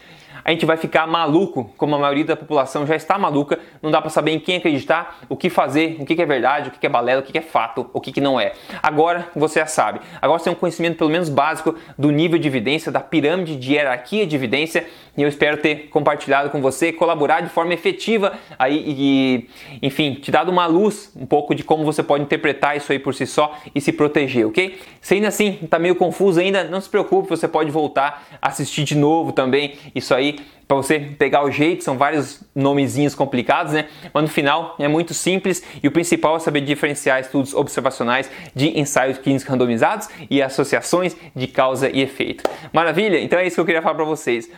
a 0.43 0.51
gente 0.51 0.65
vai 0.65 0.77
ficar 0.77 1.08
maluco, 1.08 1.71
como 1.77 1.95
a 1.95 1.99
maioria 1.99 2.25
da 2.25 2.36
população 2.36 2.86
já 2.86 2.95
está 2.95 3.17
maluca, 3.17 3.60
não 3.82 3.89
dá 3.89 4.01
para 4.01 4.10
saber 4.10 4.32
em 4.32 4.39
quem 4.39 4.58
acreditar, 4.58 5.19
o 5.29 5.36
que 5.36 5.49
fazer, 5.49 5.97
o 5.99 6.06
que 6.06 6.21
é 6.21 6.25
verdade, 6.25 6.69
o 6.69 6.71
que 6.71 6.86
é 6.86 6.89
balela, 6.89 7.21
o 7.21 7.23
que 7.23 7.38
é 7.38 7.41
fato, 7.41 7.89
o 7.93 8.01
que 8.01 8.19
não 8.19 8.39
é. 8.39 8.53
Agora 8.82 9.29
você 9.36 9.60
já 9.60 9.65
sabe. 9.65 9.99
Agora 10.21 10.39
você 10.39 10.45
tem 10.45 10.53
um 10.53 10.56
conhecimento 10.56 10.97
pelo 10.97 11.10
menos 11.10 11.29
básico 11.29 11.75
do 11.97 12.12
nível 12.12 12.38
de 12.38 12.47
evidência, 12.47 12.91
da 12.91 12.99
pirâmide 12.99 13.56
de 13.56 13.73
hierarquia 13.73 14.25
de 14.25 14.36
evidência, 14.36 14.86
e 15.15 15.21
eu 15.21 15.30
espero 15.30 15.58
ter 15.58 15.89
compartilhado 15.89 16.49
com 16.49 16.62
você, 16.62 16.91
colaborar 16.91 17.41
de 17.41 17.49
forma 17.49 17.73
efetiva 17.73 18.34
aí 18.58 18.84
e, 18.86 19.49
enfim, 19.82 20.15
te 20.15 20.32
dado 20.32 20.52
uma 20.52 20.65
luz 20.65 21.12
um 21.15 21.26
pouco 21.26 21.54
de 21.54 21.63
como 21.63 21.84
você 21.84 22.02
pode 22.02 22.23
interpretar 22.23 22.76
isso 22.76 22.91
aí 22.91 22.99
por 22.99 23.13
si 23.13 23.28
só 23.28 23.58
e 23.73 23.82
se 23.82 23.91
proteger, 23.91 24.47
ok? 24.47 24.80
Se 25.02 25.15
ainda 25.15 25.28
assim 25.28 25.60
está 25.62 25.78
meio 25.78 25.95
confuso 25.95 26.39
ainda, 26.39 26.63
não 26.63 26.82
se 26.82 26.89
preocupe, 26.89 27.30
você 27.30 27.47
pode 27.47 27.69
voltar, 27.71 28.26
assistir 28.41 28.84
de 28.84 28.95
novo 28.95 29.32
também 29.32 29.76
isso 29.93 30.13
aí 30.13 30.38
para 30.67 30.78
você 30.78 30.99
pegar 30.99 31.43
o 31.43 31.52
jeito, 31.52 31.84
são 31.84 31.97
vários 31.97 32.41
nomezinhos 32.56 33.13
complicados, 33.13 33.73
né? 33.73 33.86
Mas 34.13 34.23
no 34.23 34.30
final 34.30 34.76
é 34.80 34.88
muito 34.88 35.13
simples 35.13 35.63
e 35.84 35.88
o 35.88 35.91
principal 35.91 36.38
é 36.38 36.39
saber 36.39 36.62
diferenciar 36.62 37.19
estudos 37.19 37.54
observacionais 37.54 38.32
de 38.56 38.80
ensaios 38.80 39.17
clínicos 39.17 39.47
randomizados 39.47 40.10
e 40.30 40.41
associações 40.41 41.15
de 41.36 41.47
causa 41.47 41.89
e 41.89 42.02
efeito. 42.02 42.43
Maravilha? 42.71 43.19
Então 43.19 43.38
é 43.38 43.45
isso 43.45 43.56
que 43.56 43.62
eu 43.62 43.65
queria 43.65 43.82
falar 43.82 43.95
para 43.95 44.06
vocês. 44.06 44.49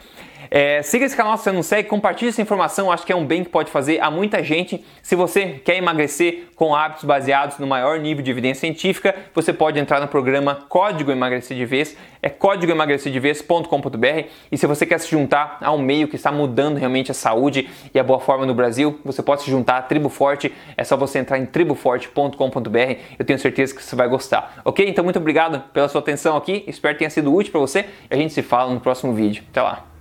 É, 0.50 0.82
siga 0.82 1.06
esse 1.06 1.16
canal 1.16 1.38
se 1.38 1.44
você 1.44 1.52
não 1.52 1.64
segue, 1.64 1.88
compartilhe 1.90 2.30
essa 2.30 2.42
informação, 2.42 2.92
acho 2.92 3.06
que 3.06 3.12
é 3.12 3.16
um 3.16 3.26
bem 3.26 3.44
que 3.44 3.50
pode 3.50 3.72
fazer 3.72 4.00
a 4.02 4.10
muita 4.12 4.44
gente. 4.44 4.84
Se 5.02 5.16
você 5.16 5.62
quer 5.64 5.78
emagrecer 5.78 6.46
com 6.56 6.76
hábitos 6.76 7.04
baseados 7.04 7.58
no 7.60 7.68
maior 7.68 8.00
nível 8.00 8.24
de 8.24 8.32
evidência 8.32 8.62
científica, 8.62 9.16
você 9.34 9.52
pode 9.52 9.80
entrar 9.80 10.00
no 10.00 10.08
programa 10.08 10.66
Código 10.70 11.12
Emagrecer 11.12 11.58
de 11.58 11.66
Vez, 11.66 11.98
é 12.22 12.30
códigoemagrecerdevez.com.br 12.30 14.28
e 14.52 14.58
se 14.58 14.66
você 14.66 14.86
quer 14.86 15.00
se 15.00 15.10
juntar 15.10 15.58
a 15.62 15.72
um 15.72 15.78
meio 15.78 16.08
que 16.08 16.16
está 16.16 16.32
mudando 16.32 16.78
realmente 16.78 17.12
a 17.12 17.14
saúde 17.14 17.70
e 17.94 18.00
a 18.00 18.04
boa 18.04 18.20
forma 18.20 18.46
no 18.46 18.54
Brasil, 18.54 19.00
você 19.04 19.22
pode 19.22 19.44
se 19.44 19.52
juntar 19.52 19.78
à 19.78 19.82
Tribo 19.82 20.10
Forte, 20.10 20.54
é 20.78 20.84
só 20.84 20.98
você 20.98 21.20
entrar 21.20 21.38
em 21.38 21.46
triboforte.com.br, 21.46 22.96
eu 23.20 23.26
tenho 23.26 23.40
certeza 23.40 23.76
que 23.76 23.84
você 23.84 23.96
vai 23.96 24.08
gostar, 24.08 24.62
ok? 24.64 24.88
Então 24.88 25.04
muito 25.04 25.20
obrigado 25.20 25.60
pela 25.72 25.88
sua 25.88 26.02
atenção 26.02 26.36
aqui, 26.38 26.64
espero 26.68 26.96
que 26.96 27.00
tenha 27.00 27.10
sido 27.10 27.34
útil 27.34 27.52
para 27.52 27.62
você 27.62 27.86
e 28.10 28.14
a 28.14 28.18
gente 28.18 28.34
se 28.34 28.42
fala 28.42 28.74
no 28.74 28.80
próximo 28.80 29.14
vídeo. 29.14 29.44
Até 29.52 29.62
lá! 29.62 29.95